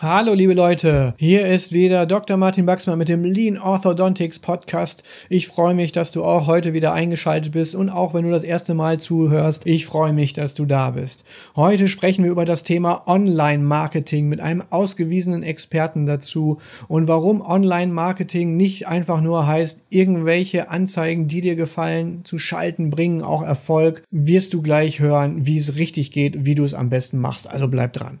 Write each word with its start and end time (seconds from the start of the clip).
Hallo 0.00 0.32
liebe 0.32 0.54
Leute, 0.54 1.14
hier 1.18 1.44
ist 1.48 1.72
wieder 1.72 2.06
Dr. 2.06 2.36
Martin 2.36 2.66
Baxmann 2.66 2.98
mit 2.98 3.08
dem 3.08 3.24
Lean 3.24 3.58
Orthodontics 3.58 4.38
Podcast. 4.38 5.02
Ich 5.28 5.48
freue 5.48 5.74
mich, 5.74 5.90
dass 5.90 6.12
du 6.12 6.22
auch 6.22 6.46
heute 6.46 6.72
wieder 6.72 6.92
eingeschaltet 6.92 7.50
bist 7.50 7.74
und 7.74 7.90
auch 7.90 8.14
wenn 8.14 8.22
du 8.22 8.30
das 8.30 8.44
erste 8.44 8.74
Mal 8.74 9.00
zuhörst, 9.00 9.66
ich 9.66 9.86
freue 9.86 10.12
mich, 10.12 10.34
dass 10.34 10.54
du 10.54 10.66
da 10.66 10.90
bist. 10.90 11.24
Heute 11.56 11.88
sprechen 11.88 12.22
wir 12.22 12.30
über 12.30 12.44
das 12.44 12.62
Thema 12.62 13.08
Online-Marketing 13.08 14.28
mit 14.28 14.38
einem 14.38 14.62
ausgewiesenen 14.70 15.42
Experten 15.42 16.06
dazu 16.06 16.58
und 16.86 17.08
warum 17.08 17.40
Online-Marketing 17.40 18.56
nicht 18.56 18.86
einfach 18.86 19.20
nur 19.20 19.48
heißt, 19.48 19.82
irgendwelche 19.88 20.70
Anzeigen, 20.70 21.26
die 21.26 21.40
dir 21.40 21.56
gefallen, 21.56 22.20
zu 22.22 22.38
schalten, 22.38 22.90
bringen 22.90 23.22
auch 23.22 23.42
Erfolg. 23.42 24.04
Wirst 24.12 24.54
du 24.54 24.62
gleich 24.62 25.00
hören, 25.00 25.44
wie 25.44 25.58
es 25.58 25.74
richtig 25.74 26.12
geht, 26.12 26.44
wie 26.44 26.54
du 26.54 26.62
es 26.62 26.72
am 26.72 26.88
besten 26.88 27.18
machst. 27.18 27.50
Also 27.50 27.66
bleib 27.66 27.94
dran. 27.94 28.20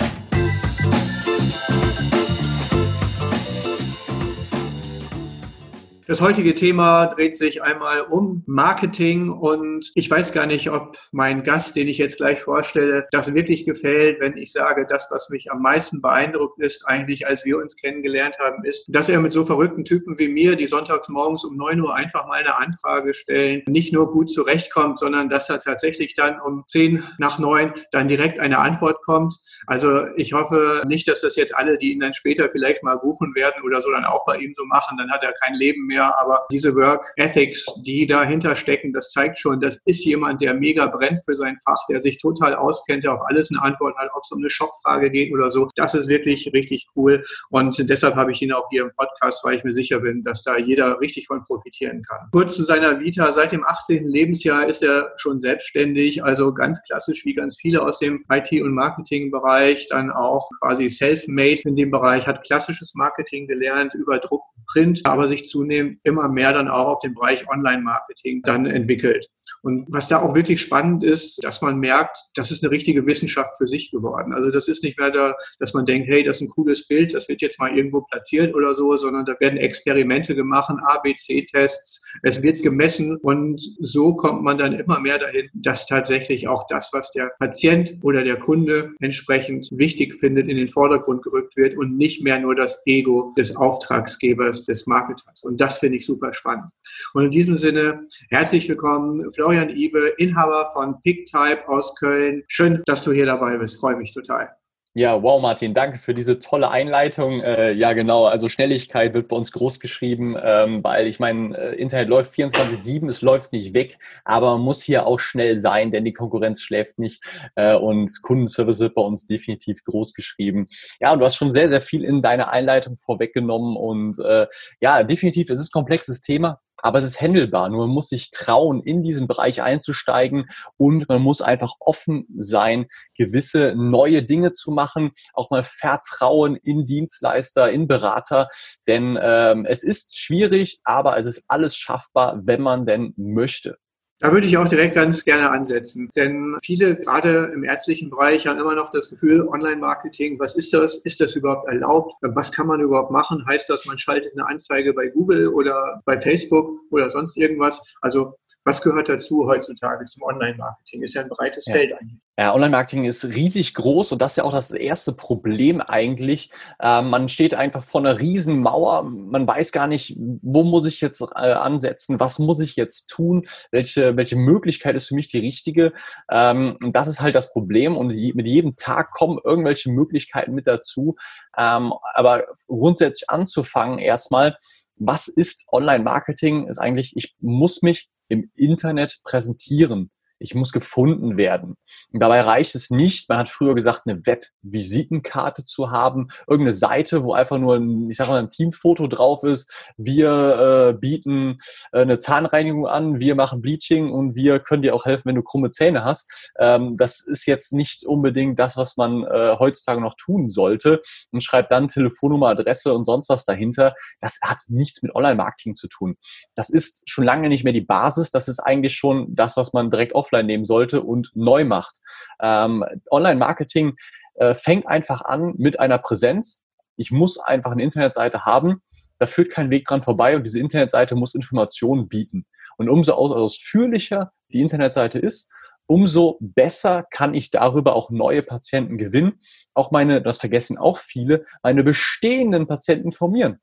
Das 6.11 6.19
heutige 6.19 6.55
Thema 6.55 7.05
dreht 7.05 7.37
sich 7.37 7.63
einmal 7.63 8.01
um 8.01 8.43
Marketing 8.45 9.29
und 9.29 9.93
ich 9.95 10.11
weiß 10.11 10.33
gar 10.33 10.45
nicht, 10.45 10.69
ob 10.69 10.97
mein 11.13 11.41
Gast, 11.41 11.77
den 11.77 11.87
ich 11.87 11.99
jetzt 11.99 12.17
gleich 12.17 12.41
vorstelle, 12.41 13.07
das 13.11 13.33
wirklich 13.33 13.63
gefällt, 13.63 14.19
wenn 14.19 14.35
ich 14.35 14.51
sage, 14.51 14.85
das, 14.85 15.07
was 15.09 15.29
mich 15.29 15.53
am 15.53 15.61
meisten 15.61 16.01
beeindruckt 16.01 16.59
ist, 16.59 16.85
eigentlich, 16.85 17.27
als 17.27 17.45
wir 17.45 17.59
uns 17.59 17.77
kennengelernt 17.77 18.39
haben, 18.39 18.65
ist, 18.65 18.87
dass 18.89 19.07
er 19.07 19.21
mit 19.21 19.31
so 19.31 19.45
verrückten 19.45 19.85
Typen 19.85 20.19
wie 20.19 20.27
mir, 20.27 20.57
die 20.57 20.67
sonntags 20.67 21.07
morgens 21.07 21.45
um 21.45 21.55
neun 21.55 21.79
Uhr 21.79 21.95
einfach 21.95 22.27
mal 22.27 22.41
eine 22.41 22.57
Anfrage 22.57 23.13
stellen, 23.13 23.61
nicht 23.69 23.93
nur 23.93 24.11
gut 24.11 24.29
zurechtkommt, 24.29 24.99
sondern 24.99 25.29
dass 25.29 25.49
er 25.49 25.61
tatsächlich 25.61 26.13
dann 26.13 26.41
um 26.41 26.65
zehn 26.67 27.05
nach 27.19 27.39
neun 27.39 27.71
dann 27.93 28.09
direkt 28.09 28.37
eine 28.41 28.57
Antwort 28.57 29.01
kommt. 29.01 29.35
Also 29.65 30.07
ich 30.17 30.33
hoffe 30.33 30.83
nicht, 30.89 31.07
dass 31.07 31.21
das 31.21 31.37
jetzt 31.37 31.55
alle, 31.55 31.77
die 31.77 31.93
ihn 31.93 32.01
dann 32.01 32.11
später 32.11 32.49
vielleicht 32.49 32.83
mal 32.83 32.97
buchen 32.97 33.33
werden 33.33 33.63
oder 33.63 33.79
so, 33.79 33.91
dann 33.91 34.03
auch 34.03 34.25
bei 34.25 34.35
ihm 34.39 34.53
so 34.57 34.65
machen, 34.65 34.97
dann 34.97 35.09
hat 35.09 35.23
er 35.23 35.31
kein 35.31 35.53
Leben 35.53 35.85
mehr 35.85 36.00
mehr, 36.01 36.19
aber 36.19 36.45
diese 36.51 36.75
Work 36.75 37.05
Ethics, 37.17 37.65
die 37.85 38.05
dahinter 38.05 38.55
stecken, 38.55 38.93
das 38.93 39.11
zeigt 39.11 39.39
schon, 39.39 39.59
das 39.59 39.77
ist 39.85 40.03
jemand, 40.05 40.41
der 40.41 40.53
mega 40.53 40.87
brennt 40.87 41.19
für 41.25 41.35
sein 41.35 41.55
Fach, 41.57 41.85
der 41.89 42.01
sich 42.01 42.17
total 42.17 42.55
auskennt, 42.55 43.03
der 43.03 43.13
auf 43.13 43.21
alles 43.25 43.51
eine 43.51 43.61
Antwort 43.61 43.95
hat, 43.97 44.09
ob 44.13 44.23
es 44.23 44.31
um 44.31 44.39
eine 44.39 44.49
Shopfrage 44.49 45.11
geht 45.11 45.33
oder 45.33 45.51
so. 45.51 45.69
Das 45.75 45.93
ist 45.93 46.07
wirklich 46.07 46.51
richtig 46.53 46.87
cool 46.95 47.23
und 47.49 47.77
deshalb 47.89 48.15
habe 48.15 48.31
ich 48.31 48.41
ihn 48.41 48.53
auch 48.53 48.67
hier 48.69 48.83
im 48.83 48.91
Podcast, 48.95 49.43
weil 49.43 49.57
ich 49.57 49.63
mir 49.63 49.73
sicher 49.73 49.99
bin, 49.99 50.23
dass 50.23 50.43
da 50.43 50.57
jeder 50.57 50.99
richtig 50.99 51.27
von 51.27 51.43
profitieren 51.43 52.01
kann. 52.01 52.29
Kurz 52.31 52.55
zu 52.55 52.63
seiner 52.63 52.99
Vita. 52.99 53.31
Seit 53.31 53.51
dem 53.51 53.65
18. 53.65 54.07
Lebensjahr 54.07 54.67
ist 54.67 54.83
er 54.83 55.13
schon 55.15 55.39
selbstständig, 55.39 56.23
also 56.23 56.53
ganz 56.53 56.81
klassisch 56.83 57.25
wie 57.25 57.33
ganz 57.33 57.57
viele 57.59 57.81
aus 57.81 57.99
dem 57.99 58.25
IT- 58.29 58.61
und 58.61 58.73
Marketingbereich, 58.73 59.87
dann 59.89 60.11
auch 60.11 60.49
quasi 60.59 60.89
self-made 60.89 61.61
in 61.63 61.75
dem 61.75 61.91
Bereich, 61.91 62.27
hat 62.27 62.45
klassisches 62.45 62.93
Marketing 62.95 63.47
gelernt 63.47 63.93
über 63.93 64.19
Druck, 64.19 64.43
Print, 64.71 65.01
aber 65.05 65.27
sich 65.27 65.45
zunehmend 65.45 65.80
immer 66.03 66.29
mehr 66.29 66.53
dann 66.53 66.67
auch 66.67 66.87
auf 66.87 66.99
den 67.01 67.13
Bereich 67.13 67.47
Online-Marketing 67.49 68.41
dann 68.43 68.65
entwickelt. 68.65 69.27
Und 69.63 69.85
was 69.89 70.07
da 70.07 70.21
auch 70.21 70.35
wirklich 70.35 70.61
spannend 70.61 71.03
ist, 71.03 71.43
dass 71.43 71.61
man 71.61 71.79
merkt, 71.79 72.17
das 72.35 72.51
ist 72.51 72.63
eine 72.63 72.71
richtige 72.71 73.05
Wissenschaft 73.05 73.57
für 73.57 73.67
sich 73.67 73.91
geworden. 73.91 74.33
Also 74.33 74.49
das 74.49 74.67
ist 74.67 74.83
nicht 74.83 74.99
mehr 74.99 75.11
da, 75.11 75.35
dass 75.59 75.73
man 75.73 75.85
denkt, 75.85 76.09
hey, 76.09 76.23
das 76.23 76.37
ist 76.37 76.41
ein 76.43 76.49
cooles 76.49 76.87
Bild, 76.87 77.13
das 77.13 77.27
wird 77.27 77.41
jetzt 77.41 77.59
mal 77.59 77.75
irgendwo 77.75 78.01
platziert 78.01 78.55
oder 78.55 78.75
so, 78.75 78.95
sondern 78.97 79.25
da 79.25 79.35
werden 79.39 79.57
Experimente 79.57 80.35
gemacht, 80.35 80.71
ABC-Tests, 80.87 82.01
es 82.23 82.43
wird 82.43 82.61
gemessen 82.61 83.17
und 83.17 83.61
so 83.79 84.15
kommt 84.15 84.43
man 84.43 84.57
dann 84.57 84.73
immer 84.73 84.99
mehr 84.99 85.17
dahin, 85.17 85.49
dass 85.53 85.85
tatsächlich 85.85 86.47
auch 86.47 86.65
das, 86.67 86.91
was 86.93 87.11
der 87.11 87.31
Patient 87.39 87.97
oder 88.03 88.23
der 88.23 88.37
Kunde 88.37 88.91
entsprechend 88.99 89.69
wichtig 89.71 90.15
findet, 90.15 90.49
in 90.49 90.57
den 90.57 90.67
Vordergrund 90.67 91.23
gerückt 91.23 91.55
wird 91.57 91.77
und 91.77 91.97
nicht 91.97 92.23
mehr 92.23 92.39
nur 92.39 92.55
das 92.55 92.81
Ego 92.85 93.33
des 93.37 93.55
Auftragsgebers, 93.55 94.63
des 94.65 94.85
Marketers. 94.87 95.43
Und 95.43 95.61
das 95.61 95.70
finde 95.79 95.97
ich 95.97 96.05
super 96.05 96.33
spannend. 96.33 96.65
Und 97.13 97.25
in 97.25 97.31
diesem 97.31 97.57
Sinne, 97.57 98.05
herzlich 98.29 98.67
willkommen, 98.69 99.31
Florian 99.33 99.69
Ibe, 99.69 100.13
Inhaber 100.17 100.67
von 100.73 100.99
PickType 101.01 101.67
aus 101.67 101.95
Köln. 101.95 102.43
Schön, 102.47 102.81
dass 102.85 103.03
du 103.03 103.11
hier 103.11 103.25
dabei 103.25 103.57
bist. 103.57 103.79
Freue 103.79 103.95
mich 103.95 104.13
total. 104.13 104.49
Ja, 104.93 105.23
wow, 105.23 105.41
Martin, 105.41 105.73
danke 105.73 105.97
für 105.97 106.13
diese 106.13 106.39
tolle 106.39 106.69
Einleitung. 106.69 107.39
Äh, 107.39 107.71
ja, 107.71 107.93
genau, 107.93 108.25
also 108.25 108.49
Schnelligkeit 108.49 109.13
wird 109.13 109.29
bei 109.29 109.37
uns 109.37 109.53
groß 109.53 109.79
geschrieben, 109.79 110.35
ähm, 110.43 110.83
weil 110.83 111.07
ich 111.07 111.17
meine, 111.17 111.57
äh, 111.57 111.75
Internet 111.75 112.09
läuft 112.09 112.33
24-7, 112.33 113.07
es 113.07 113.21
läuft 113.21 113.53
nicht 113.53 113.73
weg, 113.73 113.99
aber 114.25 114.51
man 114.51 114.65
muss 114.65 114.81
hier 114.83 115.07
auch 115.07 115.21
schnell 115.21 115.59
sein, 115.59 115.91
denn 115.91 116.03
die 116.03 116.11
Konkurrenz 116.11 116.61
schläft 116.61 116.99
nicht 116.99 117.23
äh, 117.55 117.73
und 117.73 118.11
Kundenservice 118.21 118.79
wird 118.79 118.95
bei 118.95 119.01
uns 119.01 119.27
definitiv 119.27 119.81
groß 119.85 120.13
geschrieben. 120.13 120.67
Ja, 120.99 121.13
und 121.13 121.19
du 121.19 121.25
hast 121.25 121.37
schon 121.37 121.51
sehr, 121.51 121.69
sehr 121.69 121.79
viel 121.79 122.03
in 122.03 122.21
deiner 122.21 122.51
Einleitung 122.51 122.97
vorweggenommen 122.97 123.77
und 123.77 124.19
äh, 124.19 124.45
ja, 124.81 125.03
definitiv, 125.03 125.49
es 125.51 125.59
ist 125.59 125.71
komplexes 125.71 126.19
Thema 126.19 126.59
aber 126.81 126.99
es 126.99 127.03
ist 127.03 127.21
händelbar. 127.21 127.69
Nur 127.69 127.87
man 127.87 127.93
muss 127.93 128.09
sich 128.09 128.31
trauen, 128.31 128.81
in 128.81 129.03
diesen 129.03 129.27
Bereich 129.27 129.61
einzusteigen 129.61 130.49
und 130.77 131.07
man 131.09 131.21
muss 131.21 131.41
einfach 131.41 131.73
offen 131.79 132.25
sein, 132.37 132.87
gewisse 133.17 133.73
neue 133.75 134.23
Dinge 134.23 134.51
zu 134.51 134.71
machen, 134.71 135.11
auch 135.33 135.49
mal 135.49 135.63
Vertrauen 135.63 136.55
in 136.55 136.85
Dienstleister, 136.85 137.71
in 137.71 137.87
Berater, 137.87 138.49
denn 138.87 139.17
ähm, 139.21 139.65
es 139.65 139.83
ist 139.83 140.17
schwierig, 140.17 140.79
aber 140.83 141.17
es 141.17 141.25
ist 141.25 141.45
alles 141.47 141.75
schaffbar, 141.75 142.41
wenn 142.43 142.61
man 142.61 142.85
denn 142.85 143.13
möchte. 143.17 143.77
Da 144.21 144.31
würde 144.31 144.45
ich 144.45 144.55
auch 144.55 144.69
direkt 144.69 144.93
ganz 144.93 145.25
gerne 145.25 145.49
ansetzen. 145.49 146.11
Denn 146.15 146.55
viele, 146.61 146.95
gerade 146.95 147.51
im 147.55 147.63
ärztlichen 147.63 148.11
Bereich, 148.11 148.45
haben 148.45 148.59
immer 148.59 148.75
noch 148.75 148.91
das 148.91 149.09
Gefühl, 149.09 149.47
Online-Marketing, 149.47 150.39
was 150.39 150.55
ist 150.55 150.75
das? 150.75 150.97
Ist 150.97 151.19
das 151.21 151.35
überhaupt 151.35 151.67
erlaubt? 151.67 152.13
Was 152.21 152.51
kann 152.51 152.67
man 152.67 152.81
überhaupt 152.81 153.09
machen? 153.09 153.43
Heißt 153.47 153.67
das, 153.67 153.87
man 153.87 153.97
schaltet 153.97 154.33
eine 154.33 154.47
Anzeige 154.47 154.93
bei 154.93 155.07
Google 155.07 155.47
oder 155.47 156.03
bei 156.05 156.19
Facebook 156.19 156.81
oder 156.91 157.09
sonst 157.09 157.35
irgendwas? 157.35 157.95
Also 158.01 158.35
was 158.63 158.81
gehört 158.81 159.09
dazu 159.09 159.47
heutzutage 159.47 160.05
zum 160.05 160.23
Online-Marketing? 160.23 161.01
Ist 161.01 161.15
ja 161.15 161.21
ein 161.21 161.29
breites 161.29 161.65
ja. 161.65 161.73
Feld 161.73 161.93
eigentlich. 161.93 162.19
Ja, 162.37 162.53
Online-Marketing 162.53 163.05
ist 163.05 163.25
riesig 163.25 163.73
groß 163.73 164.13
und 164.13 164.21
das 164.21 164.33
ist 164.33 164.35
ja 164.37 164.43
auch 164.43 164.53
das 164.53 164.71
erste 164.71 165.13
Problem 165.13 165.81
eigentlich. 165.81 166.51
Äh, 166.79 167.01
man 167.01 167.27
steht 167.27 167.53
einfach 167.53 167.83
vor 167.83 168.01
einer 168.01 168.19
riesen 168.19 168.59
Mauer. 168.59 169.03
Man 169.03 169.47
weiß 169.47 169.71
gar 169.71 169.87
nicht, 169.87 170.15
wo 170.17 170.63
muss 170.63 170.85
ich 170.85 171.01
jetzt 171.01 171.21
äh, 171.21 171.51
ansetzen? 171.51 172.19
Was 172.19 172.39
muss 172.39 172.59
ich 172.59 172.75
jetzt 172.75 173.07
tun? 173.07 173.47
Welche, 173.71 174.15
welche 174.15 174.35
Möglichkeit 174.37 174.95
ist 174.95 175.07
für 175.07 175.15
mich 175.15 175.29
die 175.29 175.39
richtige? 175.39 175.93
Ähm, 176.29 176.77
und 176.81 176.95
das 176.95 177.07
ist 177.07 177.21
halt 177.21 177.35
das 177.35 177.51
Problem. 177.51 177.97
Und 177.97 178.09
die, 178.09 178.33
mit 178.33 178.47
jedem 178.47 178.75
Tag 178.75 179.11
kommen 179.11 179.39
irgendwelche 179.43 179.91
Möglichkeiten 179.91 180.53
mit 180.53 180.67
dazu. 180.67 181.15
Ähm, 181.57 181.93
aber 182.13 182.45
grundsätzlich 182.67 183.29
anzufangen 183.29 183.97
erstmal, 183.99 184.57
was 184.95 185.27
ist 185.27 185.65
Online-Marketing? 185.71 186.67
Ist 186.67 186.77
eigentlich, 186.77 187.17
ich 187.17 187.35
muss 187.39 187.81
mich 187.81 188.09
im 188.31 188.49
Internet 188.55 189.19
präsentieren. 189.25 190.09
Ich 190.41 190.55
muss 190.55 190.71
gefunden 190.71 191.37
werden. 191.37 191.75
Und 192.11 192.21
dabei 192.21 192.41
reicht 192.41 192.75
es 192.75 192.89
nicht, 192.89 193.29
man 193.29 193.39
hat 193.39 193.49
früher 193.49 193.75
gesagt, 193.75 194.03
eine 194.05 194.25
Web-Visitenkarte 194.25 195.63
zu 195.63 195.91
haben, 195.91 196.29
irgendeine 196.47 196.73
Seite, 196.73 197.23
wo 197.23 197.33
einfach 197.33 197.57
nur 197.57 197.75
ein, 197.75 198.09
ich 198.09 198.17
sag 198.17 198.27
mal, 198.27 198.39
ein 198.39 198.49
Teamfoto 198.49 199.07
drauf 199.07 199.43
ist. 199.43 199.71
Wir 199.97 200.89
äh, 200.89 200.93
bieten 200.93 201.59
äh, 201.91 202.01
eine 202.01 202.17
Zahnreinigung 202.17 202.87
an, 202.87 203.19
wir 203.19 203.35
machen 203.35 203.61
Bleaching 203.61 204.11
und 204.11 204.35
wir 204.35 204.59
können 204.59 204.81
dir 204.81 204.95
auch 204.95 205.05
helfen, 205.05 205.25
wenn 205.25 205.35
du 205.35 205.43
krumme 205.43 205.69
Zähne 205.69 206.03
hast. 206.03 206.51
Ähm, 206.59 206.97
das 206.97 207.25
ist 207.25 207.45
jetzt 207.45 207.73
nicht 207.73 208.05
unbedingt 208.05 208.59
das, 208.59 208.77
was 208.77 208.97
man 208.97 209.23
äh, 209.23 209.55
heutzutage 209.59 210.01
noch 210.01 210.15
tun 210.15 210.49
sollte 210.49 211.01
und 211.31 211.43
schreibt 211.43 211.71
dann 211.71 211.87
Telefonnummer, 211.87 212.47
Adresse 212.47 212.93
und 212.93 213.05
sonst 213.05 213.29
was 213.29 213.45
dahinter. 213.45 213.93
Das 214.19 214.39
hat 214.43 214.59
nichts 214.67 215.03
mit 215.03 215.13
Online-Marketing 215.15 215.75
zu 215.75 215.87
tun. 215.87 216.17
Das 216.55 216.69
ist 216.69 217.09
schon 217.09 217.23
lange 217.23 217.49
nicht 217.49 217.63
mehr 217.63 217.73
die 217.73 217.81
Basis. 217.81 218.31
Das 218.31 218.47
ist 218.47 218.59
eigentlich 218.59 218.95
schon 218.95 219.27
das, 219.35 219.57
was 219.57 219.73
man 219.73 219.89
direkt 219.89 220.13
offline 220.13 220.30
nehmen 220.31 220.63
sollte 220.63 221.01
und 221.01 221.31
neu 221.35 221.65
macht. 221.65 221.97
Ähm, 222.41 222.83
Online-Marketing 223.09 223.95
äh, 224.35 224.53
fängt 224.53 224.87
einfach 224.87 225.21
an 225.21 225.53
mit 225.57 225.79
einer 225.79 225.97
Präsenz. 225.97 226.63
Ich 226.95 227.11
muss 227.11 227.39
einfach 227.39 227.71
eine 227.71 227.83
Internetseite 227.83 228.45
haben. 228.45 228.81
Da 229.17 229.25
führt 229.27 229.51
kein 229.51 229.69
Weg 229.69 229.85
dran 229.85 230.01
vorbei 230.01 230.35
und 230.35 230.43
diese 230.45 230.59
Internetseite 230.59 231.15
muss 231.15 231.35
Informationen 231.35 232.07
bieten. 232.07 232.45
Und 232.77 232.89
umso 232.89 233.13
ausführlicher 233.13 234.31
die 234.51 234.61
Internetseite 234.61 235.19
ist, 235.19 235.49
umso 235.85 236.37
besser 236.39 237.05
kann 237.11 237.33
ich 237.33 237.51
darüber 237.51 237.95
auch 237.95 238.09
neue 238.09 238.41
Patienten 238.41 238.97
gewinnen. 238.97 239.39
Auch 239.73 239.91
meine, 239.91 240.21
das 240.21 240.37
vergessen 240.37 240.77
auch 240.77 240.97
viele, 240.97 241.45
meine 241.61 241.83
bestehenden 241.83 242.65
Patienten 242.65 243.07
informieren 243.07 243.59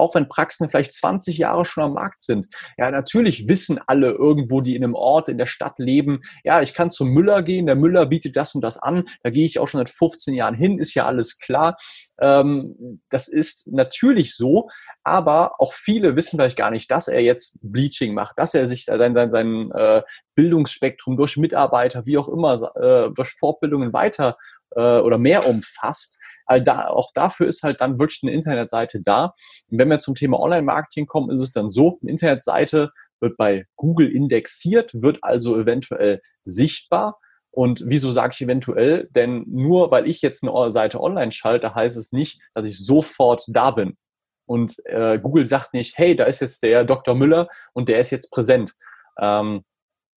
auch 0.00 0.14
wenn 0.14 0.28
Praxen 0.28 0.68
vielleicht 0.68 0.92
20 0.92 1.38
Jahre 1.38 1.64
schon 1.64 1.84
am 1.84 1.94
Markt 1.94 2.22
sind. 2.22 2.46
Ja, 2.76 2.90
natürlich 2.90 3.48
wissen 3.48 3.78
alle 3.86 4.10
irgendwo, 4.10 4.60
die 4.60 4.76
in 4.76 4.84
einem 4.84 4.94
Ort, 4.94 5.28
in 5.28 5.38
der 5.38 5.46
Stadt 5.46 5.78
leben, 5.78 6.22
ja, 6.44 6.62
ich 6.62 6.74
kann 6.74 6.90
zum 6.90 7.08
Müller 7.10 7.42
gehen, 7.42 7.66
der 7.66 7.76
Müller 7.76 8.06
bietet 8.06 8.36
das 8.36 8.54
und 8.54 8.62
das 8.62 8.78
an, 8.78 9.04
da 9.22 9.30
gehe 9.30 9.46
ich 9.46 9.58
auch 9.58 9.68
schon 9.68 9.78
seit 9.78 9.90
15 9.90 10.34
Jahren 10.34 10.54
hin, 10.54 10.78
ist 10.78 10.94
ja 10.94 11.06
alles 11.06 11.38
klar. 11.38 11.76
Ähm, 12.20 13.00
das 13.08 13.28
ist 13.28 13.68
natürlich 13.68 14.34
so, 14.34 14.68
aber 15.04 15.54
auch 15.58 15.72
viele 15.72 16.16
wissen 16.16 16.38
vielleicht 16.38 16.56
gar 16.56 16.70
nicht, 16.70 16.90
dass 16.90 17.08
er 17.08 17.22
jetzt 17.22 17.58
Bleaching 17.62 18.14
macht, 18.14 18.38
dass 18.38 18.54
er 18.54 18.66
sich 18.66 18.84
sein, 18.84 19.14
sein, 19.14 19.30
sein 19.30 19.70
äh, 19.72 20.02
Bildungsspektrum 20.34 21.16
durch 21.16 21.36
Mitarbeiter, 21.36 22.06
wie 22.06 22.18
auch 22.18 22.28
immer, 22.28 22.54
äh, 22.76 23.10
durch 23.14 23.30
Fortbildungen 23.30 23.92
weiter 23.92 24.36
äh, 24.76 24.98
oder 25.00 25.18
mehr 25.18 25.46
umfasst. 25.46 26.18
Also 26.50 26.64
da, 26.64 26.88
auch 26.88 27.12
dafür 27.14 27.46
ist 27.46 27.62
halt 27.62 27.80
dann 27.80 28.00
wirklich 28.00 28.20
eine 28.24 28.32
Internetseite 28.32 29.00
da. 29.00 29.34
Und 29.70 29.78
wenn 29.78 29.88
wir 29.88 30.00
zum 30.00 30.16
Thema 30.16 30.40
Online-Marketing 30.40 31.06
kommen, 31.06 31.30
ist 31.30 31.40
es 31.40 31.52
dann 31.52 31.70
so, 31.70 32.00
eine 32.02 32.10
Internetseite 32.10 32.90
wird 33.20 33.36
bei 33.36 33.66
Google 33.76 34.10
indexiert, 34.10 34.90
wird 34.94 35.22
also 35.22 35.56
eventuell 35.56 36.20
sichtbar. 36.44 37.20
Und 37.52 37.84
wieso 37.86 38.10
sage 38.10 38.32
ich 38.34 38.40
eventuell? 38.40 39.08
Denn 39.14 39.44
nur 39.46 39.92
weil 39.92 40.08
ich 40.08 40.22
jetzt 40.22 40.42
eine 40.42 40.72
Seite 40.72 41.00
online 41.00 41.30
schalte, 41.30 41.74
heißt 41.74 41.96
es 41.96 42.10
nicht, 42.10 42.40
dass 42.52 42.66
ich 42.66 42.84
sofort 42.84 43.44
da 43.46 43.70
bin. 43.70 43.96
Und 44.44 44.74
äh, 44.86 45.20
Google 45.20 45.46
sagt 45.46 45.72
nicht, 45.72 45.98
hey, 45.98 46.16
da 46.16 46.24
ist 46.24 46.40
jetzt 46.40 46.64
der 46.64 46.84
Dr. 46.84 47.14
Müller 47.14 47.46
und 47.74 47.88
der 47.88 48.00
ist 48.00 48.10
jetzt 48.10 48.32
präsent. 48.32 48.74
Ähm, 49.20 49.62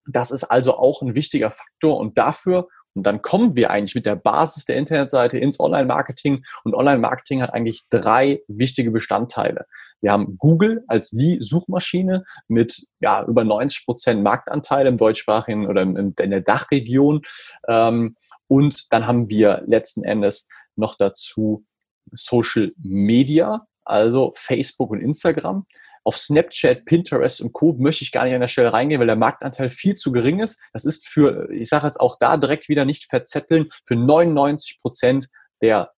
das 0.07 0.31
ist 0.31 0.45
also 0.45 0.79
auch 0.79 1.03
ein 1.03 1.15
wichtiger 1.15 1.51
Faktor 1.51 1.99
und 1.99 2.17
dafür, 2.17 2.69
und 2.95 3.05
dann 3.07 3.23
kommen 3.23 3.57
wir 3.57 3.71
eigentlich 3.71 3.95
mit 3.95 4.07
der 4.07 4.17
Basis 4.17 4.65
der 4.65 4.77
Internetseite 4.77 5.39
ins 5.39 5.59
Online-Marketing 5.59 6.45
und 6.65 6.75
Online-Marketing 6.75 7.43
hat 7.43 7.55
eigentlich 7.55 7.83
drei 7.91 8.43
wichtige 8.49 8.91
Bestandteile. 8.91 9.67
Wir 10.01 10.13
haben 10.13 10.37
Google 10.37 10.85
als 10.89 11.11
die 11.11 11.39
Suchmaschine 11.41 12.25
mit 12.49 12.87
ja, 13.01 13.25
über 13.25 13.45
90 13.45 13.85
Prozent 13.87 14.23
Marktanteil 14.23 14.87
im 14.87 14.99
deutschsprachigen 14.99 15.67
oder 15.67 15.83
in, 15.83 16.15
der 16.17 16.41
Dachregion. 16.41 17.23
Ähm, 17.69 18.17
und 18.49 18.93
dann 18.93 19.07
haben 19.07 19.31
wir 19.31 19.63
letzten 19.67 20.05
Endes 20.05 20.49
noch 20.77 20.97
dazu 20.97 21.65
Social 22.11 22.73
Media, 22.79 23.67
also 23.85 24.33
Facebook 24.37 24.91
und 24.91 25.01
Instagram. 25.01 25.67
Auf 26.05 26.17
Snapchat, 26.17 26.85
Pinterest 26.85 27.41
und 27.41 27.53
Co. 27.53 27.75
möchte 27.79 28.05
ich 28.05 28.13
gar 28.13 28.25
nicht 28.25 28.35
an 28.35 28.41
der 28.41 28.49
Stelle 28.49 28.73
reingehen, 28.73 29.01
weil 29.01 29.07
der 29.07 29.17
Marktanteil 29.17 29.71
viel 29.71 29.95
zu 29.95 30.13
gering 30.13 30.41
ist. 30.41 30.61
Das 30.73 30.85
ist 30.85 31.07
für, 31.07 31.51
ich 31.51 31.69
sage 31.69 31.87
jetzt 31.87 32.01
auch 32.01 32.17
da 32.19 32.37
direkt 32.37 32.69
wieder 32.69 32.85
nicht 32.85 33.09
verzetteln, 33.09 33.69
für 33.87 33.97
99 33.97 34.81
Prozent 34.81 35.29
der 35.63 35.93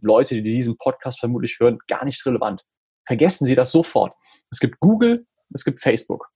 Leute, 0.00 0.36
die 0.36 0.42
diesen 0.42 0.78
Podcast 0.78 1.20
vermutlich 1.20 1.58
hören, 1.60 1.78
gar 1.88 2.04
nicht 2.04 2.24
relevant. 2.24 2.64
Vergessen 3.06 3.46
Sie 3.46 3.54
das 3.54 3.72
sofort. 3.72 4.14
Es 4.50 4.60
gibt 4.60 4.80
Google, 4.80 5.26
es 5.54 5.64
gibt 5.64 5.80
Facebook. 5.80 6.30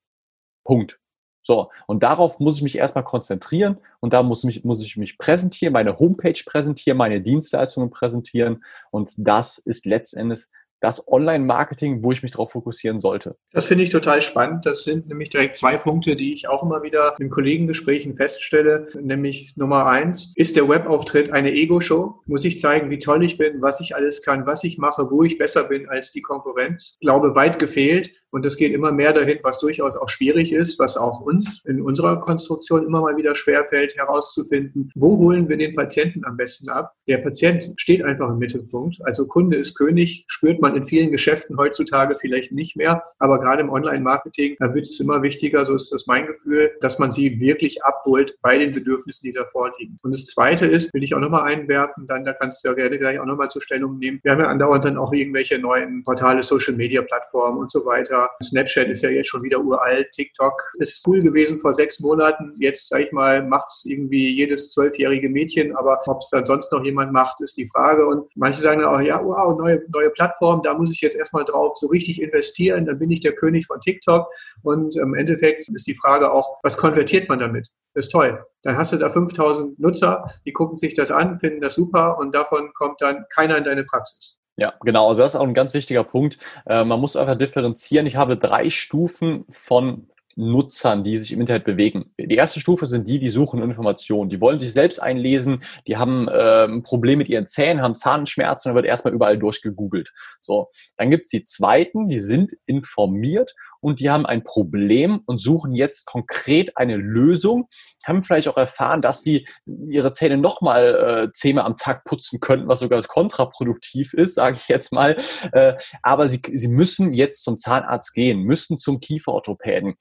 Punkt. 0.65 0.99
So, 1.45 1.71
und 1.89 2.05
darauf 2.05 2.39
muss 2.39 2.57
ich 2.57 2.63
mich 2.63 2.79
erstmal 2.79 3.03
konzentrieren 3.03 3.79
und 4.01 4.13
da 4.13 4.23
muss, 4.23 4.45
mich, 4.45 4.63
muss 4.65 4.81
ich 4.83 4.97
mich 4.97 5.19
präsentieren, 5.19 5.73
meine 5.73 5.99
Homepage 5.99 6.41
präsentieren, 6.47 6.97
meine 6.97 7.21
Dienstleistungen 7.21 7.91
präsentieren 7.91 8.63
und 8.93 9.13
das 9.17 9.59
ist 9.59 9.85
letztendlich 9.85 10.45
das 10.83 11.07
Online-Marketing, 11.09 12.03
wo 12.03 12.13
ich 12.13 12.23
mich 12.23 12.33
darauf 12.33 12.53
fokussieren 12.53 12.99
sollte? 12.99 13.37
Das 13.53 13.67
finde 13.67 13.85
ich 13.85 13.91
total 13.91 14.21
spannend. 14.21 14.67
Das 14.67 14.85
sind 14.85 15.09
nämlich 15.09 15.31
direkt 15.31 15.57
zwei 15.57 15.77
Punkte, 15.77 16.17
die 16.17 16.35
ich 16.35 16.49
auch 16.49 16.63
immer 16.63 16.83
wieder 16.83 17.15
in 17.19 17.31
Kollegengesprächen 17.31 18.15
feststelle. 18.15 18.89
Nämlich 19.01 19.55
Nummer 19.57 19.87
eins, 19.87 20.35
ist 20.37 20.57
der 20.57 20.69
Webauftritt 20.69 21.31
eine 21.31 21.53
Ego-Show? 21.53 22.21
Muss 22.27 22.45
ich 22.45 22.59
zeigen, 22.59 22.91
wie 22.91 22.99
toll 22.99 23.25
ich 23.25 23.39
bin, 23.39 23.63
was 23.63 23.81
ich 23.81 23.95
alles 23.95 24.23
kann, 24.23 24.47
was 24.47 24.65
ich 24.65 24.77
mache, 24.77 25.11
wo 25.11 25.23
ich 25.23 25.39
besser 25.39 25.65
bin 25.65 25.89
als 25.89 26.11
die 26.11 26.21
Konkurrenz? 26.21 26.97
Ich 27.01 27.07
glaube, 27.07 27.35
weit 27.37 27.59
gefehlt. 27.59 28.11
Und 28.33 28.47
es 28.47 28.57
geht 28.57 28.73
immer 28.73 28.93
mehr 28.93 29.13
dahin, 29.13 29.41
was 29.43 29.61
durchaus 29.61 29.95
auch 29.95 30.09
schwierig 30.09 30.53
ist, 30.53 30.79
was 30.79 30.97
auch 30.97 31.21
uns 31.21 31.63
in 31.67 31.83
unserer 31.83 32.19
Konstruktion 32.19 32.87
immer 32.87 33.03
mal 33.03 33.17
wieder 33.17 33.35
schwerfällt, 33.35 33.95
herauszufinden, 33.95 34.91
wo 34.95 35.19
holen 35.19 35.51
wir 35.51 35.59
den 35.59 35.75
Patienten 35.75 36.25
am 36.25 36.39
besten 36.39 36.71
ab? 36.71 36.95
Der 37.07 37.19
Patient 37.19 37.75
steht 37.77 38.03
einfach 38.03 38.31
im 38.31 38.39
Mittelpunkt. 38.39 38.97
Also 39.05 39.27
Kunde 39.27 39.59
ist 39.59 39.77
König, 39.77 40.25
spürt 40.29 40.63
man 40.63 40.72
in 40.77 40.85
vielen 40.85 41.11
Geschäften 41.11 41.57
heutzutage 41.57 42.15
vielleicht 42.15 42.53
nicht 42.53 42.77
mehr. 42.77 43.03
Aber 43.19 43.39
gerade 43.39 43.63
im 43.63 43.71
Online-Marketing, 43.71 44.57
da 44.59 44.75
wird 44.75 44.87
es 44.87 44.99
immer 45.01 45.23
wichtiger, 45.23 45.65
so 45.65 45.75
ist 45.75 45.93
das 45.93 46.07
mein 46.07 46.27
Gefühl, 46.27 46.73
dass 46.81 46.99
man 46.99 47.11
sie 47.11 47.41
wirklich 47.41 47.85
abholt 47.85 48.37
bei 48.43 48.59
den 48.59 48.73
Bedürfnissen, 48.73 49.27
die 49.27 49.33
da 49.33 49.45
vorliegen. 49.45 49.99
Und 50.03 50.13
das 50.13 50.27
Zweite 50.27 50.67
ist, 50.67 50.93
will 50.95 51.03
ich 51.03 51.15
auch 51.15 51.21
nochmal 51.21 51.43
einwerfen, 51.43 52.07
dann 52.07 52.25
da 52.25 52.33
kannst 52.33 52.65
du 52.65 52.69
ja 52.69 52.75
gerne 52.75 52.99
gleich 52.99 53.19
auch 53.19 53.27
nochmal 53.27 53.49
zur 53.49 53.63
Stellung 53.63 53.99
nehmen. 53.99 54.21
Wir 54.23 54.33
haben 54.33 54.41
ja 54.41 54.49
andauernd 54.49 54.85
dann 54.85 54.97
auch 54.97 55.13
irgendwelche 55.13 55.59
neuen 55.59 56.03
Portale, 56.03 56.43
Social-Media-Plattformen 56.43 57.59
und 57.59 57.71
so 57.71 57.85
weiter 57.85 58.29
Snapchat 58.43 58.89
ist 58.89 59.03
ja 59.03 59.11
jetzt 59.11 59.29
schon 59.29 59.43
wieder 59.43 59.61
uralt. 59.61 60.11
TikTok 60.13 60.61
ist 60.79 61.07
cool 61.07 61.23
gewesen 61.23 61.59
vor 61.59 61.73
sechs 61.73 62.01
Monaten. 62.01 62.55
Jetzt, 62.57 62.89
sag 62.89 63.01
ich 63.01 63.13
mal, 63.13 63.47
macht 63.47 63.69
es 63.69 63.85
irgendwie 63.85 64.35
jedes 64.35 64.71
zwölfjährige 64.71 65.29
Mädchen. 65.29 65.77
Aber 65.77 66.01
ob 66.07 66.19
es 66.21 66.31
dann 66.31 66.45
sonst 66.45 66.73
noch 66.73 66.85
jemand 66.85 67.13
macht, 67.13 67.41
ist 67.41 67.57
die 67.57 67.67
Frage. 67.67 68.07
Und 68.07 68.27
manche 68.35 68.61
sagen 68.61 68.85
auch, 68.85 69.01
ja, 69.01 69.25
wow, 69.25 69.59
neue, 69.59 69.83
neue 69.89 70.11
Plattform, 70.11 70.62
da 70.65 70.75
muss 70.75 70.93
ich 70.93 71.01
jetzt 71.01 71.17
erstmal 71.17 71.45
drauf 71.45 71.77
so 71.77 71.89
richtig 71.89 72.21
investieren. 72.21 72.87
Dann 72.87 72.99
bin 72.99 73.11
ich 73.11 73.21
der 73.21 73.35
König 73.35 73.67
von 73.67 73.81
TikTok. 73.81 74.29
Und 74.63 74.97
im 74.97 75.15
Endeffekt 75.15 75.69
ist 75.69 75.87
die 75.87 75.95
Frage 75.95 76.33
auch, 76.33 76.59
was 76.63 76.77
konvertiert 76.77 77.29
man 77.29 77.39
damit? 77.39 77.69
Das 77.95 78.07
ist 78.07 78.13
toll. 78.13 78.45
Dann 78.63 78.77
hast 78.77 78.93
du 78.93 78.97
da 78.97 79.11
5000 79.11 79.79
Nutzer, 79.79 80.25
die 80.47 80.53
gucken 80.53 80.77
sich 80.77 80.95
das 80.95 81.11
an, 81.11 81.39
finden 81.39 81.61
das 81.61 81.75
super 81.75 82.19
und 82.19 82.35
davon 82.35 82.73
kommt 82.75 83.01
dann 83.01 83.25
keiner 83.35 83.59
in 83.59 83.65
deine 83.65 83.85
Praxis. 83.85 84.39
Ja, 84.57 84.75
genau. 84.85 85.09
Also 85.09 85.23
das 85.23 85.35
ist 85.35 85.41
auch 85.41 85.47
ein 85.47 85.55
ganz 85.55 85.75
wichtiger 85.75 86.05
Punkt. 86.05 86.39
Äh, 86.67 86.85
man 86.85 87.01
muss 87.01 87.17
einfach 87.17 87.37
differenzieren. 87.37 88.07
Ich 88.07 88.17
habe 88.17 88.37
drei 88.37 88.71
Stufen 88.71 89.45
von 89.51 90.09
Nutzern, 90.37 91.05
die 91.05 91.17
sich 91.17 91.33
im 91.33 91.41
Internet 91.41 91.65
bewegen. 91.65 92.13
Die 92.19 92.35
erste 92.35 92.61
Stufe 92.61 92.87
sind 92.87 93.09
die, 93.09 93.19
die 93.19 93.29
suchen 93.29 93.63
Informationen. 93.63 94.31
Die 94.31 94.41
wollen 94.41 94.59
sich 94.59 94.73
selbst 94.73 94.99
einlesen, 94.99 95.63
die 95.87 95.97
haben 95.97 96.29
äh, 96.29 96.65
ein 96.65 96.83
Problem 96.83 97.19
mit 97.19 97.29
ihren 97.29 97.47
Zähnen, 97.47 97.83
haben 97.83 97.95
Zahnschmerzen, 97.95 98.71
dann 98.71 98.77
wird 98.77 98.87
erstmal 98.87 99.15
überall 99.15 99.39
durchgegoogelt. 99.39 100.13
So, 100.41 100.71
dann 100.97 101.11
gibt's 101.11 101.31
die 101.31 101.45
zweiten, 101.45 102.09
die 102.09 102.21
sind 102.21 102.53
informiert 102.67 103.55
und 103.83 104.01
die 104.01 104.11
haben 104.11 104.25
ein 104.25 104.45
Problem 104.45 105.23
und 105.27 105.39
suchen 105.39 105.75
jetzt 105.75 106.07
konkret 106.07 106.77
eine 106.77 106.97
Lösung, 106.97 107.69
haben 108.05 108.23
vielleicht 108.23 108.49
auch 108.49 108.57
erfahren, 108.57 109.03
dass 109.03 109.23
sie 109.23 109.47
ihre 109.89 110.13
Zähne 110.13 110.39
nochmal 110.39 111.27
äh, 111.27 111.33
zehnmal 111.33 111.65
am 111.65 111.77
Tag 111.77 112.05
putzen 112.05 112.41
könnten, 112.41 112.69
was 112.69 112.81
sogar 112.81 113.03
kontraproduktiv 113.03 114.15
ist, 114.15 114.37
sage 114.37 114.57
ich 114.57 114.69
jetzt 114.69 114.93
mal. 114.93 115.17
Äh, 115.53 115.75
aber 116.03 116.29
sie, 116.29 116.41
sie 116.55 116.69
müssen 116.69 117.13
jetzt 117.13 117.43
zum 117.43 117.59
Zahnarzt 117.59 118.15
gehen, 118.15 118.41
müssen 118.41 118.77
zum 118.77 119.01
Kieferorthopäden, 119.01 119.95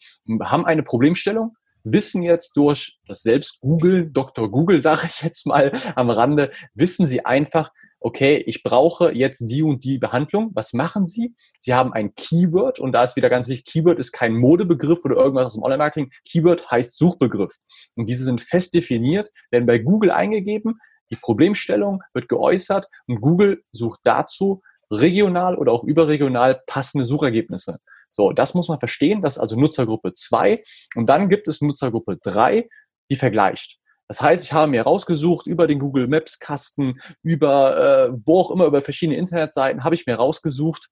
haben 0.44 0.66
eine 0.66 0.84
Problemstellung, 0.84 1.56
wissen 1.84 2.22
jetzt 2.22 2.56
durch 2.58 3.00
das 3.08 3.24
selbst 3.24 3.60
Google, 3.62 4.10
Dr. 4.12 4.52
Google 4.52 4.82
sage 4.82 5.08
ich 5.10 5.22
jetzt 5.22 5.48
mal 5.48 5.72
am 5.96 6.10
Rande, 6.12 6.52
wissen 6.76 7.08
sie 7.08 7.26
einfach, 7.26 7.72
okay, 8.02 8.44
ich 8.46 8.64
brauche 8.64 9.14
jetzt 9.14 9.46
die 9.50 9.64
und 9.64 9.84
die 9.84 10.00
Behandlung. 10.00 10.52
Was 10.54 10.74
machen 10.74 11.06
Sie? 11.06 11.36
Sie 11.60 11.74
haben 11.74 11.94
ein 11.94 12.14
Keyword 12.16 12.80
und 12.80 12.92
da 12.92 13.04
ist 13.04 13.16
wieder 13.16 13.30
ganz 13.30 13.48
wichtig, 13.48 13.72
Keyword 13.72 14.00
ist 14.00 14.12
kein 14.12 14.34
Modebegriff 14.34 15.06
oder 15.06 15.16
irgendwas 15.16 15.46
aus 15.46 15.54
dem 15.54 15.64
Online-Marketing. 15.64 16.12
Keyword 16.28 16.70
heißt 16.70 16.98
Suchbegriff. 16.98 17.54
Und 17.96 18.10
diese 18.10 18.24
sind 18.24 18.42
fest 18.42 18.74
definiert, 18.74 19.30
werden 19.52 19.68
bei 19.68 19.78
Google 19.78 20.12
eingegeben, 20.12 20.80
die 21.12 21.18
Problemstellung 21.18 22.02
wird 22.14 22.28
geäußert 22.30 22.88
und 23.06 23.22
Google 23.22 23.64
sucht 23.72 24.00
dazu 24.04 24.62
regional 24.90 25.56
oder 25.56 25.72
auch 25.72 25.84
überregional 25.84 26.62
passende 26.66 27.06
Suchergebnisse. 27.06 27.80
So, 28.12 28.32
das 28.32 28.54
muss 28.54 28.68
man 28.68 28.80
verstehen. 28.80 29.22
Das 29.22 29.34
ist 29.34 29.40
also 29.40 29.58
Nutzergruppe 29.58 30.14
2. 30.14 30.62
Und 30.96 31.08
dann 31.08 31.30
gibt 31.30 31.48
es 31.48 31.62
Nutzergruppe 31.62 32.18
3, 32.22 32.68
die 33.10 33.16
vergleicht. 33.16 33.78
Das 34.12 34.22
heißt, 34.22 34.44
ich 34.44 34.52
habe 34.52 34.70
mir 34.70 34.82
rausgesucht 34.82 35.48
über 35.48 35.68
den 35.68 35.80
Google 35.80 36.10
Maps 36.10 36.38
Kasten, 36.38 37.00
über 37.24 38.10
äh, 38.10 38.14
wo 38.26 38.42
auch 38.42 38.52
immer, 38.52 38.66
über 38.66 38.82
verschiedene 38.82 39.18
Internetseiten, 39.18 39.86
habe 39.86 39.96
ich 39.96 40.06
mir 40.06 40.16
rausgesucht, 40.16 40.90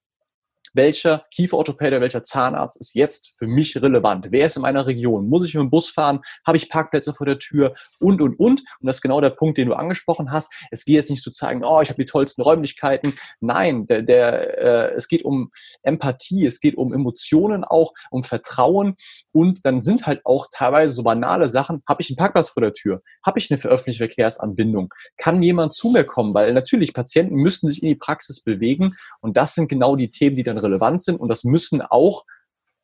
welcher 0.73 1.25
Kieferorthopäde, 1.31 2.01
welcher 2.01 2.23
Zahnarzt 2.23 2.79
ist 2.79 2.93
jetzt 2.95 3.33
für 3.37 3.47
mich 3.47 3.75
relevant? 3.81 4.27
Wer 4.29 4.45
ist 4.45 4.55
in 4.55 4.61
meiner 4.61 4.85
Region? 4.85 5.27
Muss 5.27 5.45
ich 5.45 5.53
mit 5.53 5.61
dem 5.61 5.69
Bus 5.69 5.89
fahren? 5.89 6.19
Habe 6.45 6.57
ich 6.57 6.69
Parkplätze 6.69 7.13
vor 7.13 7.25
der 7.25 7.39
Tür? 7.39 7.75
Und, 7.99 8.21
und, 8.21 8.39
und. 8.39 8.61
Und 8.61 8.87
das 8.87 8.97
ist 8.97 9.01
genau 9.01 9.21
der 9.21 9.31
Punkt, 9.31 9.57
den 9.57 9.67
du 9.67 9.73
angesprochen 9.73 10.31
hast. 10.31 10.53
Es 10.71 10.85
geht 10.85 10.95
jetzt 10.95 11.09
nicht 11.09 11.23
zu 11.23 11.31
zeigen, 11.31 11.63
oh, 11.63 11.81
ich 11.81 11.89
habe 11.89 12.01
die 12.01 12.09
tollsten 12.09 12.41
Räumlichkeiten. 12.41 13.13
Nein, 13.39 13.87
der, 13.87 14.01
der, 14.03 14.57
äh, 14.57 14.95
es 14.95 15.07
geht 15.07 15.23
um 15.23 15.51
Empathie, 15.81 16.45
es 16.45 16.59
geht 16.59 16.75
um 16.75 16.93
Emotionen 16.93 17.63
auch, 17.63 17.93
um 18.11 18.23
Vertrauen. 18.23 18.95
Und 19.31 19.65
dann 19.65 19.81
sind 19.81 20.05
halt 20.05 20.25
auch 20.25 20.47
teilweise 20.51 20.93
so 20.93 21.03
banale 21.03 21.49
Sachen. 21.49 21.81
Habe 21.87 22.01
ich 22.01 22.09
einen 22.09 22.17
Parkplatz 22.17 22.49
vor 22.49 22.61
der 22.61 22.73
Tür? 22.73 23.01
Habe 23.25 23.39
ich 23.39 23.51
eine 23.51 23.59
öffentliche 23.61 24.05
Verkehrsanbindung? 24.05 24.93
Kann 25.17 25.41
jemand 25.41 25.73
zu 25.73 25.89
mir 25.89 26.03
kommen? 26.03 26.33
Weil 26.33 26.53
natürlich, 26.53 26.93
Patienten 26.93 27.35
müssen 27.35 27.69
sich 27.69 27.81
in 27.81 27.89
die 27.89 27.95
Praxis 27.95 28.43
bewegen. 28.43 28.95
Und 29.21 29.37
das 29.37 29.55
sind 29.55 29.67
genau 29.67 29.95
die 29.95 30.11
Themen, 30.11 30.35
die 30.35 30.43
dann 30.43 30.58
relevant 30.59 31.01
sind 31.01 31.19
und 31.19 31.29
das 31.29 31.43
müssen 31.43 31.81
auch 31.81 32.25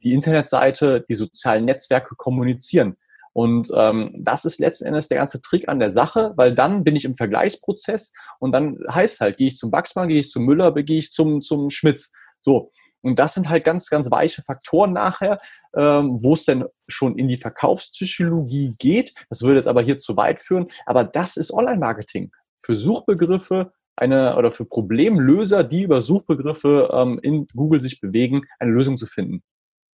die 0.04 0.14
Internetseite, 0.14 1.06
die 1.10 1.16
sozialen 1.16 1.66
Netzwerke 1.66 2.16
kommunizieren. 2.16 2.98
Und 3.34 3.70
ähm, 3.76 4.16
das 4.18 4.46
ist 4.46 4.60
letzten 4.60 4.86
Endes 4.86 5.10
der 5.10 5.18
ganze 5.18 5.42
Trick 5.42 5.68
an 5.68 5.80
der 5.80 5.92
Sache, 5.92 6.32
weil 6.38 6.56
dann 6.56 6.86
bin 6.86 6.96
ich 6.96 7.04
im 7.04 7.16
Vergleichsprozess 7.16 8.14
und 8.40 8.54
dann 8.54 8.78
heißt 8.90 9.20
halt, 9.20 9.36
gehe 9.36 9.48
ich 9.48 9.58
zum 9.58 9.72
Baxmann, 9.72 10.08
gehe 10.08 10.22
ich 10.22 10.30
zum 10.30 10.46
Müller, 10.46 10.72
gehe 10.72 11.00
ich 11.00 11.12
zum, 11.12 11.42
zum 11.42 11.70
Schmitz. 11.70 12.14
So. 12.42 12.72
Und 13.02 13.20
das 13.20 13.34
sind 13.34 13.50
halt 13.50 13.66
ganz, 13.66 13.90
ganz 13.90 14.10
weiche 14.10 14.42
Faktoren 14.42 14.94
nachher, 14.94 15.42
ähm, 15.76 16.18
wo 16.24 16.34
es 16.34 16.46
denn 16.46 16.64
schon 16.88 17.18
in 17.18 17.28
die 17.28 17.38
Verkaufspsychologie 17.38 18.72
geht. 18.80 19.14
Das 19.30 19.42
würde 19.42 19.58
jetzt 19.58 19.68
aber 19.68 19.82
hier 19.82 19.98
zu 19.98 20.16
weit 20.16 20.40
führen. 20.40 20.68
Aber 20.86 21.04
das 21.04 21.36
ist 21.36 21.52
Online-Marketing. 21.52 22.32
Für 22.62 22.76
Suchbegriffe 22.78 23.74
eine 23.96 24.38
oder 24.38 24.52
für 24.52 24.66
Problemlöser, 24.66 25.64
die 25.64 25.84
über 25.84 26.02
Suchbegriffe 26.02 26.90
ähm, 26.92 27.20
in 27.22 27.48
Google 27.56 27.82
sich 27.82 28.02
bewegen, 28.02 28.46
eine 28.60 28.72
Lösung 28.72 28.98
zu 28.98 29.06
finden. 29.06 29.44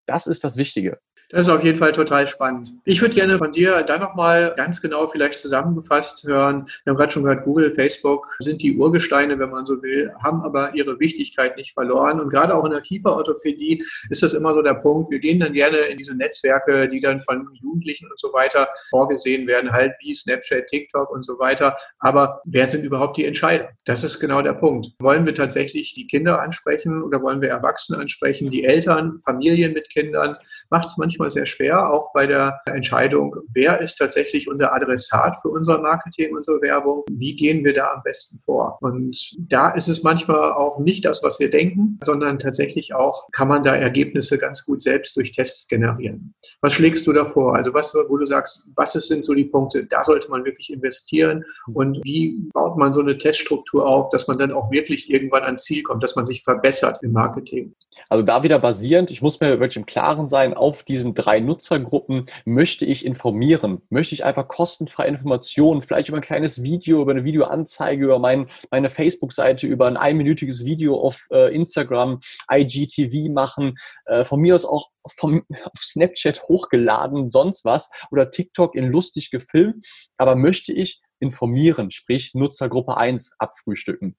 Das 0.06 0.26
ist 0.26 0.44
das 0.44 0.56
Wichtige. 0.56 0.98
Das 1.30 1.42
ist 1.42 1.48
auf 1.48 1.62
jeden 1.62 1.78
Fall 1.78 1.92
total 1.92 2.26
spannend. 2.26 2.72
Ich 2.84 3.00
würde 3.00 3.14
gerne 3.14 3.38
von 3.38 3.52
dir 3.52 3.84
dann 3.84 4.00
nochmal 4.00 4.52
ganz 4.56 4.82
genau 4.82 5.06
vielleicht 5.06 5.38
zusammengefasst 5.38 6.24
hören. 6.24 6.66
Wir 6.82 6.90
haben 6.90 6.96
gerade 6.96 7.12
schon 7.12 7.22
gehört, 7.22 7.44
Google, 7.44 7.70
Facebook 7.72 8.36
sind 8.40 8.60
die 8.62 8.76
Urgesteine, 8.76 9.38
wenn 9.38 9.50
man 9.50 9.64
so 9.64 9.80
will, 9.80 10.12
haben 10.24 10.42
aber 10.42 10.74
ihre 10.74 10.98
Wichtigkeit 10.98 11.56
nicht 11.56 11.72
verloren. 11.72 12.18
Und 12.18 12.30
gerade 12.30 12.52
auch 12.52 12.64
in 12.64 12.72
der 12.72 12.80
Kieferorthopädie 12.80 13.84
ist 14.10 14.24
das 14.24 14.34
immer 14.34 14.54
so 14.54 14.62
der 14.62 14.74
Punkt. 14.74 15.12
Wir 15.12 15.20
gehen 15.20 15.38
dann 15.38 15.52
gerne 15.52 15.76
in 15.76 15.98
diese 15.98 16.16
Netzwerke, 16.16 16.88
die 16.88 16.98
dann 16.98 17.22
von 17.22 17.48
Jugendlichen 17.62 18.10
und 18.10 18.18
so 18.18 18.32
weiter 18.32 18.68
vorgesehen 18.90 19.46
werden, 19.46 19.70
halt 19.70 19.92
wie 20.00 20.12
Snapchat, 20.12 20.66
TikTok 20.66 21.10
und 21.10 21.24
so 21.24 21.38
weiter. 21.38 21.76
Aber 22.00 22.42
wer 22.44 22.66
sind 22.66 22.84
überhaupt 22.84 23.16
die 23.16 23.24
Entscheider? 23.24 23.68
Das 23.84 24.02
ist 24.02 24.18
genau 24.18 24.42
der 24.42 24.54
Punkt. 24.54 24.88
Wollen 25.00 25.26
wir 25.26 25.34
tatsächlich 25.34 25.94
die 25.94 26.08
Kinder 26.08 26.40
ansprechen 26.40 27.04
oder 27.04 27.22
wollen 27.22 27.40
wir 27.40 27.50
Erwachsene 27.50 28.00
ansprechen, 28.00 28.50
die 28.50 28.64
Eltern, 28.64 29.20
Familien 29.24 29.74
mit 29.74 29.88
Kindern? 29.90 30.36
Macht 30.70 30.88
es 30.88 30.96
manchmal 30.96 31.19
manchmal 31.20 31.30
sehr 31.30 31.46
schwer, 31.46 31.90
auch 31.90 32.12
bei 32.12 32.26
der 32.26 32.60
Entscheidung, 32.66 33.36
wer 33.52 33.80
ist 33.80 33.96
tatsächlich 33.96 34.48
unser 34.48 34.74
Adressat 34.74 35.36
für 35.40 35.48
unser 35.48 35.78
Marketing, 35.80 36.34
unsere 36.34 36.60
Werbung, 36.60 37.04
wie 37.10 37.36
gehen 37.36 37.64
wir 37.64 37.74
da 37.74 37.92
am 37.92 38.02
besten 38.02 38.38
vor. 38.38 38.78
Und 38.80 39.36
da 39.38 39.70
ist 39.70 39.88
es 39.88 40.02
manchmal 40.02 40.52
auch 40.52 40.78
nicht 40.78 41.04
das, 41.04 41.22
was 41.22 41.38
wir 41.38 41.50
denken, 41.50 41.98
sondern 42.02 42.38
tatsächlich 42.38 42.94
auch 42.94 43.28
kann 43.32 43.48
man 43.48 43.62
da 43.62 43.74
Ergebnisse 43.74 44.38
ganz 44.38 44.64
gut 44.64 44.80
selbst 44.80 45.16
durch 45.16 45.32
Tests 45.32 45.68
generieren. 45.68 46.34
Was 46.60 46.72
schlägst 46.72 47.06
du 47.06 47.12
da 47.12 47.24
vor? 47.24 47.54
Also 47.54 47.74
was, 47.74 47.94
wo 47.94 48.16
du 48.16 48.24
sagst, 48.24 48.64
was 48.74 48.92
sind 48.92 49.24
so 49.24 49.34
die 49.34 49.44
Punkte, 49.44 49.86
da 49.86 50.04
sollte 50.04 50.30
man 50.30 50.44
wirklich 50.44 50.72
investieren 50.72 51.44
und 51.72 52.00
wie 52.04 52.48
baut 52.52 52.76
man 52.76 52.92
so 52.92 53.00
eine 53.00 53.16
Teststruktur 53.16 53.86
auf, 53.86 54.08
dass 54.10 54.26
man 54.28 54.38
dann 54.38 54.52
auch 54.52 54.70
wirklich 54.70 55.10
irgendwann 55.10 55.42
ans 55.42 55.64
Ziel 55.64 55.82
kommt, 55.82 56.02
dass 56.02 56.16
man 56.16 56.26
sich 56.26 56.42
verbessert 56.42 56.98
im 57.02 57.12
Marketing? 57.12 57.74
Also 58.08 58.24
da 58.24 58.42
wieder 58.42 58.58
basierend, 58.58 59.10
ich 59.10 59.22
muss 59.22 59.40
mir 59.40 59.60
wirklich 59.60 59.76
im 59.76 59.86
Klaren 59.86 60.28
sein, 60.28 60.54
auf 60.54 60.82
diesen 60.82 61.09
diesen 61.10 61.14
drei 61.14 61.40
Nutzergruppen 61.40 62.26
möchte 62.44 62.84
ich 62.84 63.04
informieren? 63.04 63.82
Möchte 63.90 64.14
ich 64.14 64.24
einfach 64.24 64.48
kostenfreie 64.48 65.08
Informationen, 65.08 65.82
vielleicht 65.82 66.08
über 66.08 66.18
ein 66.18 66.22
kleines 66.22 66.62
Video, 66.62 67.02
über 67.02 67.12
eine 67.12 67.24
Videoanzeige, 67.24 68.04
über 68.04 68.18
mein, 68.18 68.46
meine 68.70 68.90
Facebook-Seite, 68.90 69.66
über 69.66 69.86
ein 69.86 69.96
einminütiges 69.96 70.64
Video 70.64 71.00
auf 71.00 71.26
äh, 71.30 71.54
Instagram, 71.54 72.20
IGTV 72.50 73.32
machen, 73.32 73.76
äh, 74.06 74.24
von 74.24 74.40
mir 74.40 74.54
aus 74.54 74.64
auch 74.64 74.88
vom, 75.08 75.42
auf 75.64 75.80
Snapchat 75.80 76.42
hochgeladen, 76.44 77.30
sonst 77.30 77.64
was, 77.64 77.90
oder 78.10 78.30
TikTok 78.30 78.74
in 78.74 78.90
lustig 78.90 79.30
gefilmt, 79.30 79.86
aber 80.16 80.36
möchte 80.36 80.72
ich 80.72 81.00
informieren, 81.18 81.90
sprich 81.90 82.32
Nutzergruppe 82.34 82.96
1 82.96 83.36
abfrühstücken? 83.38 84.16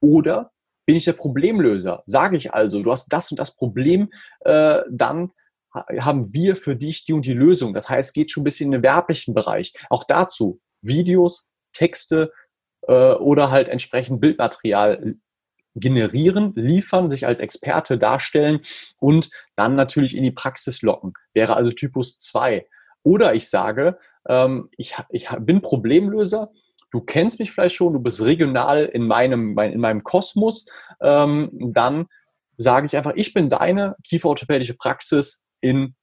Oder 0.00 0.50
bin 0.86 0.96
ich 0.96 1.04
der 1.04 1.14
Problemlöser? 1.14 2.02
Sage 2.04 2.36
ich 2.36 2.52
also, 2.52 2.82
du 2.82 2.92
hast 2.92 3.08
das 3.08 3.30
und 3.30 3.40
das 3.40 3.56
Problem, 3.56 4.10
äh, 4.40 4.80
dann 4.90 5.30
haben 5.74 6.32
wir 6.32 6.56
für 6.56 6.76
dich 6.76 7.04
die 7.04 7.12
und 7.12 7.26
die 7.26 7.34
Lösung. 7.34 7.74
Das 7.74 7.88
heißt, 7.88 8.14
geht 8.14 8.30
schon 8.30 8.42
ein 8.42 8.44
bisschen 8.44 8.66
in 8.66 8.72
den 8.72 8.82
werblichen 8.82 9.34
Bereich. 9.34 9.72
Auch 9.90 10.04
dazu 10.04 10.60
Videos, 10.82 11.46
Texte 11.72 12.32
äh, 12.82 13.12
oder 13.12 13.50
halt 13.50 13.68
entsprechend 13.68 14.20
Bildmaterial 14.20 15.16
generieren, 15.74 16.52
liefern, 16.54 17.10
sich 17.10 17.26
als 17.26 17.40
Experte 17.40 17.98
darstellen 17.98 18.60
und 18.98 19.30
dann 19.56 19.74
natürlich 19.74 20.16
in 20.16 20.22
die 20.22 20.30
Praxis 20.30 20.82
locken. 20.82 21.14
Wäre 21.32 21.56
also 21.56 21.72
Typus 21.72 22.18
2. 22.18 22.66
Oder 23.02 23.34
ich 23.34 23.50
sage, 23.50 23.98
ähm, 24.28 24.70
ich, 24.76 24.94
ich 25.10 25.28
bin 25.40 25.62
Problemlöser, 25.62 26.52
du 26.92 27.00
kennst 27.00 27.40
mich 27.40 27.50
vielleicht 27.50 27.74
schon, 27.74 27.92
du 27.92 27.98
bist 27.98 28.22
regional 28.22 28.84
in 28.84 29.06
meinem, 29.06 29.58
in 29.58 29.80
meinem 29.80 30.04
Kosmos, 30.04 30.66
ähm, 31.00 31.50
dann 31.74 32.06
sage 32.56 32.86
ich 32.86 32.96
einfach, 32.96 33.14
ich 33.16 33.34
bin 33.34 33.48
deine 33.48 33.96
kieferorthopädische 34.04 34.74
Praxis, 34.74 35.43
in 35.64 35.94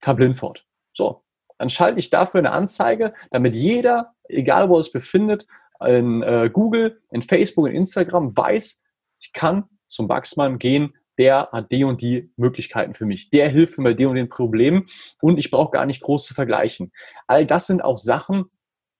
Kablinfort. 0.00 0.66
So, 0.92 1.24
dann 1.58 1.70
schalte 1.70 1.98
ich 1.98 2.10
dafür 2.10 2.38
eine 2.38 2.52
Anzeige, 2.52 3.14
damit 3.30 3.54
jeder, 3.54 4.14
egal 4.28 4.68
wo 4.68 4.76
er 4.76 4.82
sich 4.82 4.92
befindet, 4.92 5.46
in 5.84 6.22
äh, 6.22 6.50
Google, 6.52 7.00
in 7.10 7.22
Facebook, 7.22 7.68
in 7.68 7.74
Instagram 7.74 8.36
weiß, 8.36 8.82
ich 9.20 9.32
kann 9.32 9.64
zum 9.86 10.08
Wachsmann 10.08 10.58
gehen, 10.58 10.94
der 11.16 11.48
hat 11.50 11.72
die 11.72 11.84
und 11.84 12.02
die 12.02 12.30
Möglichkeiten 12.36 12.94
für 12.94 13.06
mich. 13.06 13.30
Der 13.30 13.48
hilft 13.48 13.78
mir 13.78 13.84
bei 13.84 13.94
dem 13.94 14.10
und 14.10 14.16
den 14.16 14.28
Problemen 14.28 14.86
und 15.20 15.38
ich 15.38 15.50
brauche 15.50 15.70
gar 15.70 15.86
nicht 15.86 16.02
groß 16.02 16.26
zu 16.26 16.34
vergleichen. 16.34 16.92
All 17.26 17.46
das 17.46 17.66
sind 17.66 17.82
auch 17.82 17.98
Sachen, 17.98 18.44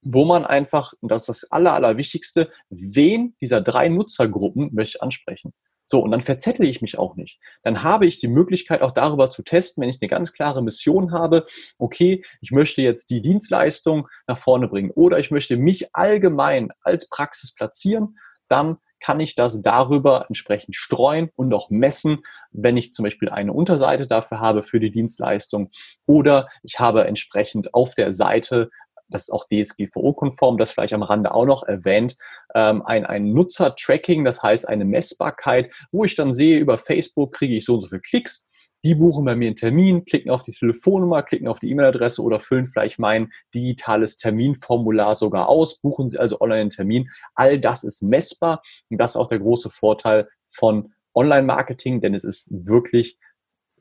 wo 0.03 0.25
man 0.25 0.45
einfach, 0.45 0.95
und 1.01 1.11
das 1.13 1.23
ist 1.23 1.43
das 1.43 1.53
Aller, 1.53 1.75
Allerwichtigste, 1.75 2.51
wen 2.71 3.37
dieser 3.41 3.61
drei 3.61 3.89
Nutzergruppen 3.89 4.71
möchte 4.73 4.97
ich 4.97 5.03
ansprechen. 5.03 5.53
So, 5.91 6.01
und 6.01 6.11
dann 6.11 6.21
verzettle 6.21 6.67
ich 6.67 6.83
mich 6.83 6.99
auch 6.99 7.17
nicht. 7.17 7.41
Dann 7.63 7.83
habe 7.83 8.07
ich 8.07 8.21
die 8.21 8.29
Möglichkeit 8.29 8.83
auch 8.83 8.93
darüber 8.93 9.31
zu 9.31 9.43
testen, 9.43 9.83
wenn 9.83 9.89
ich 9.89 10.01
eine 10.01 10.09
ganz 10.09 10.33
klare 10.33 10.63
Mission 10.63 11.13
habe, 11.13 11.47
okay, 11.79 12.23
ich 12.43 12.51
möchte 12.51 12.83
jetzt 12.83 13.09
die 13.09 13.23
Dienstleistung 13.23 14.07
nach 14.27 14.37
vorne 14.37 14.69
bringen 14.69 14.91
oder 14.91 15.19
ich 15.19 15.31
möchte 15.31 15.57
mich 15.57 15.95
allgemein 15.95 16.71
als 16.83 17.09
Praxis 17.09 17.55
platzieren, 17.55 18.19
dann 18.49 18.77
kann 19.01 19.21
ich 19.21 19.35
das 19.35 19.63
darüber 19.63 20.27
entsprechend 20.29 20.75
streuen 20.77 21.31
und 21.37 21.55
auch 21.55 21.71
messen, 21.71 22.19
wenn 22.51 22.77
ich 22.77 22.93
zum 22.93 23.05
Beispiel 23.05 23.29
eine 23.29 23.53
Unterseite 23.53 24.07
dafür 24.07 24.41
habe 24.41 24.63
für 24.63 24.81
die 24.81 24.91
Dienstleistung 24.91 25.71
oder 26.07 26.49
ich 26.63 26.81
habe 26.81 27.07
entsprechend 27.07 27.75
auf 27.75 27.95
der 27.95 28.13
Seite 28.13 28.71
das 29.09 29.23
ist 29.23 29.31
auch 29.31 29.47
DSGVO-konform, 29.49 30.59
das 30.59 30.71
vielleicht 30.71 30.95
am 30.95 31.03
Rande 31.03 31.33
auch 31.35 31.47
noch 31.47 31.63
erwähnt, 31.63 32.17
ähm, 32.55 32.83
ein, 32.85 33.07
ein 33.07 33.33
Nutzer-Tracking, 33.33 34.25
das 34.25 34.43
heißt 34.43 34.69
eine 34.69 34.85
Messbarkeit, 34.85 35.73
wo 35.93 36.05
ich 36.05 36.15
dann 36.15 36.33
sehe, 36.33 36.59
über 36.59 36.79
Facebook 36.79 37.33
kriege 37.33 37.57
ich 37.57 37.65
so 37.65 37.75
und 37.75 37.81
so 37.81 37.89
viele 37.89 38.01
Klicks, 38.01 38.47
die 38.85 38.95
buchen 38.95 39.25
bei 39.25 39.35
mir 39.35 39.47
einen 39.47 39.57
Termin, 39.57 40.05
klicken 40.05 40.31
auf 40.31 40.43
die 40.43 40.53
Telefonnummer, 40.53 41.23
klicken 41.23 41.49
auf 41.49 41.59
die 41.59 41.71
E-Mail-Adresse 41.71 42.23
oder 42.23 42.39
füllen 42.39 42.67
vielleicht 42.67 42.99
mein 42.99 43.31
digitales 43.55 44.19
Terminformular 44.19 45.15
sogar 45.15 45.49
aus, 45.49 45.81
buchen 45.81 46.09
sie 46.09 46.19
also 46.19 46.41
online 46.41 46.61
einen 46.63 46.71
Termin. 46.71 47.11
All 47.35 47.59
das 47.59 47.83
ist 47.83 48.03
messbar 48.03 48.63
und 48.89 49.01
das 49.01 49.13
ist 49.13 49.17
auch 49.17 49.27
der 49.27 49.41
große 49.41 49.71
Vorteil 49.71 50.29
von 50.51 50.93
Online-Marketing, 51.15 52.01
denn 52.01 52.15
es 52.15 52.23
ist 52.23 52.49
wirklich 52.51 53.19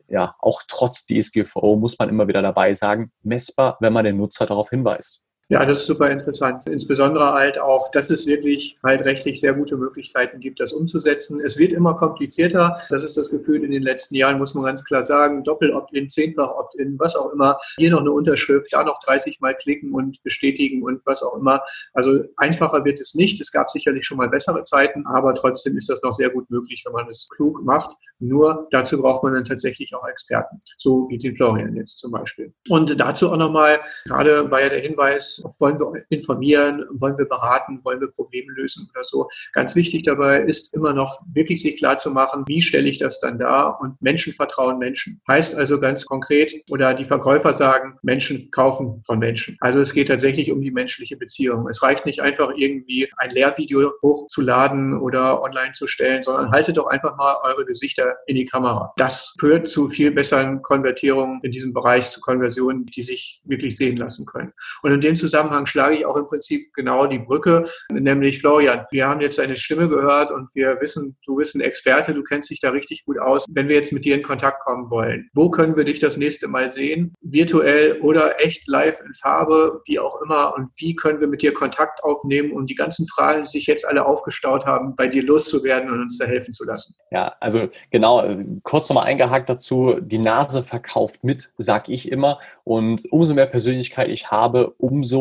ja, 0.08 0.36
auch 0.40 0.62
trotz 0.68 1.06
DSGVO 1.06 1.76
muss 1.76 1.98
man 2.00 2.10
immer 2.10 2.28
wieder 2.28 2.42
dabei 2.42 2.74
sagen, 2.74 3.12
messbar, 3.24 3.78
wenn 3.80 3.94
man 3.94 4.06
den 4.06 4.18
Nutzer 4.18 4.46
darauf 4.46 4.70
hinweist. 4.70 5.24
Ja, 5.50 5.66
das 5.66 5.80
ist 5.80 5.88
super 5.88 6.10
interessant. 6.12 6.68
Insbesondere 6.70 7.32
halt 7.32 7.58
auch, 7.58 7.90
dass 7.92 8.10
es 8.10 8.26
wirklich 8.26 8.78
halt 8.84 9.06
rechtlich 9.06 9.40
sehr 9.40 9.54
gute 9.54 9.78
Möglichkeiten 9.78 10.42
gibt, 10.42 10.60
das 10.60 10.74
umzusetzen. 10.74 11.40
Es 11.40 11.58
wird 11.58 11.72
immer 11.72 11.96
komplizierter. 11.96 12.82
Das 12.90 13.02
ist 13.06 13.16
das 13.16 13.30
Gefühl 13.30 13.64
in 13.64 13.72
den 13.72 13.82
letzten 13.82 14.16
Jahren, 14.16 14.40
muss 14.40 14.54
man 14.56 14.66
ganz 14.66 14.84
klar 14.84 15.04
sagen. 15.04 15.46
Doppel-Opt-in, 15.46 16.10
Zehnfach-Opt-in, 16.10 17.00
was 17.00 17.16
auch 17.16 17.32
immer. 17.32 17.58
Hier 17.78 17.92
noch 17.92 18.02
eine 18.02 18.12
Unterschrift, 18.12 18.74
da 18.74 18.84
noch 18.84 19.00
30 19.06 19.40
Mal 19.40 19.56
klicken 19.56 19.94
und 19.94 20.22
bestätigen 20.22 20.84
und 20.84 21.00
was 21.06 21.24
auch 21.24 21.38
immer. 21.38 21.62
Also 21.94 22.26
einfacher 22.36 22.84
wird 22.84 23.00
es 23.00 23.16
nicht. 23.16 23.40
Es 23.40 23.50
gab 23.50 23.70
sicherlich 23.70 24.04
schon 24.04 24.18
mal 24.18 24.28
bessere 24.28 24.64
Zeiten, 24.64 25.06
aber 25.08 25.34
trotzdem 25.34 25.78
ist 25.78 25.90
das 25.90 26.02
noch 26.04 26.12
sehr 26.12 26.30
gut 26.30 26.50
möglich, 26.50 26.84
wenn 26.86 26.92
man 26.92 27.08
es 27.08 27.26
klug 27.34 27.64
macht. 27.64 27.96
Nur 28.20 28.68
dazu 28.72 29.02
braucht 29.02 29.24
man 29.24 29.34
dann 29.34 29.46
tatsächlich 29.46 29.96
auch 29.96 30.06
Experten. 30.06 30.60
So 30.78 31.08
wie 31.10 31.18
den 31.18 31.36
Florian 31.36 31.76
jetzt 31.78 32.00
zum 32.00 32.12
Beispiel. 32.12 32.54
Und 32.68 33.00
dazu 33.00 33.32
auch 33.32 33.38
nochmal, 33.38 33.80
gerade 34.06 34.52
war 34.52 34.62
ja 34.62 34.70
der 34.70 34.82
Hinweis, 34.82 35.37
wollen 35.60 35.80
wir 35.80 36.04
informieren, 36.10 36.84
wollen 36.92 37.18
wir 37.18 37.26
beraten, 37.26 37.80
wollen 37.84 38.02
wir 38.02 38.08
Probleme 38.08 38.52
lösen 38.54 38.90
oder 38.94 39.04
so. 39.04 39.30
Ganz 39.54 39.76
wichtig 39.76 40.04
dabei 40.04 40.42
ist 40.42 40.74
immer 40.74 40.94
noch 40.94 41.22
wirklich 41.34 41.62
sich 41.62 41.78
klar 41.78 41.98
zu 41.98 42.12
machen, 42.12 42.44
wie 42.48 42.62
stelle 42.62 42.90
ich 42.90 43.00
das 43.00 43.20
dann 43.20 43.40
dar 43.40 43.80
und 43.82 44.02
Menschen 44.02 44.34
vertrauen 44.34 44.78
Menschen. 44.78 45.22
Heißt 45.28 45.56
also 45.56 45.80
ganz 45.80 46.06
konkret, 46.06 46.54
oder 46.70 46.94
die 46.94 47.06
Verkäufer 47.06 47.54
sagen, 47.54 47.98
Menschen 48.02 48.50
kaufen 48.52 49.02
von 49.02 49.20
Menschen. 49.20 49.58
Also 49.60 49.80
es 49.80 49.94
geht 49.94 50.08
tatsächlich 50.08 50.52
um 50.52 50.62
die 50.62 50.72
menschliche 50.72 51.18
Beziehung. 51.18 51.68
Es 51.68 51.82
reicht 51.84 52.06
nicht 52.06 52.22
einfach 52.22 52.52
irgendwie 52.56 53.10
ein 53.18 53.32
Lehrvideo 53.32 53.92
hochzuladen 54.02 55.00
oder 55.00 55.42
online 55.42 55.72
zu 55.74 55.88
stellen, 55.88 56.24
sondern 56.24 56.52
haltet 56.52 56.78
doch 56.78 56.88
einfach 56.88 57.16
mal 57.18 57.36
eure 57.44 57.66
Gesichter 57.66 58.16
in 58.28 58.36
die 58.36 58.46
Kamera. 58.46 58.94
Das 58.98 59.36
führt 59.40 59.68
zu 59.68 59.90
viel 59.90 60.12
besseren 60.12 60.62
Konvertierungen 60.62 61.40
in 61.44 61.52
diesem 61.52 61.74
Bereich, 61.74 62.10
zu 62.10 62.22
Konversionen, 62.22 62.86
die 62.86 63.02
sich 63.02 63.42
wirklich 63.46 63.78
sehen 63.78 63.98
lassen 63.98 64.26
können. 64.26 64.54
Und 64.82 64.92
in 64.92 65.02
dem 65.02 65.16
Zusammenhang 65.16 65.27
Zusammenhang 65.28 65.66
schlage 65.66 65.96
ich 65.96 66.06
auch 66.06 66.16
im 66.16 66.26
Prinzip 66.26 66.74
genau 66.74 67.06
die 67.06 67.20
Brücke, 67.20 67.68
nämlich 67.92 68.40
Florian, 68.40 68.86
wir 68.92 69.08
haben 69.08 69.20
jetzt 69.20 69.38
deine 69.40 69.58
Stimme 69.58 69.90
gehört 69.90 70.32
und 70.32 70.48
wir 70.56 70.80
wissen, 70.80 71.18
du 71.26 71.36
bist 71.36 71.54
ein 71.56 71.62
Experte, 71.62 72.14
du 72.14 72.24
kennst 72.24 72.50
dich 72.50 72.62
da 72.62 72.70
richtig 72.70 73.04
gut 73.06 73.20
aus. 73.20 73.46
Wenn 73.50 73.68
wir 73.68 73.76
jetzt 73.76 73.92
mit 73.92 74.06
dir 74.06 74.16
in 74.16 74.24
Kontakt 74.24 74.64
kommen 74.64 74.90
wollen, 74.90 75.30
wo 75.34 75.50
können 75.50 75.76
wir 75.76 75.84
dich 75.84 76.00
das 76.00 76.16
nächste 76.16 76.48
Mal 76.48 76.72
sehen? 76.72 77.14
Virtuell 77.20 78.00
oder 78.02 78.42
echt 78.42 78.68
live 78.68 79.02
in 79.06 79.14
Farbe, 79.14 79.82
wie 79.86 80.00
auch 80.00 80.22
immer. 80.22 80.54
Und 80.56 80.70
wie 80.78 80.96
können 80.96 81.20
wir 81.20 81.28
mit 81.28 81.42
dir 81.42 81.54
Kontakt 81.54 82.04
aufnehmen, 82.06 82.54
um 82.54 82.66
die 82.66 82.76
ganzen 82.76 83.06
Fragen, 83.08 83.44
die 83.44 83.50
sich 83.50 83.68
jetzt 83.68 83.86
alle 83.86 84.06
aufgestaut 84.06 84.66
haben, 84.66 84.96
bei 84.96 85.10
dir 85.10 85.24
loszuwerden 85.24 85.92
und 85.92 86.02
uns 86.02 86.18
da 86.18 86.26
helfen 86.26 86.54
zu 86.54 86.64
lassen? 86.64 86.96
Ja, 87.12 87.36
also 87.42 87.68
genau, 87.92 88.26
kurz 88.64 88.90
nochmal 88.90 89.08
eingehakt 89.08 89.50
dazu, 89.50 89.96
die 90.00 90.20
Nase 90.20 90.64
verkauft 90.64 91.24
mit, 91.24 91.52
sag 91.58 91.90
ich 91.90 92.10
immer. 92.12 92.40
Und 92.64 93.04
umso 93.12 93.34
mehr 93.34 93.46
Persönlichkeit 93.46 94.10
ich 94.10 94.32
habe, 94.32 94.74
umso 94.78 95.17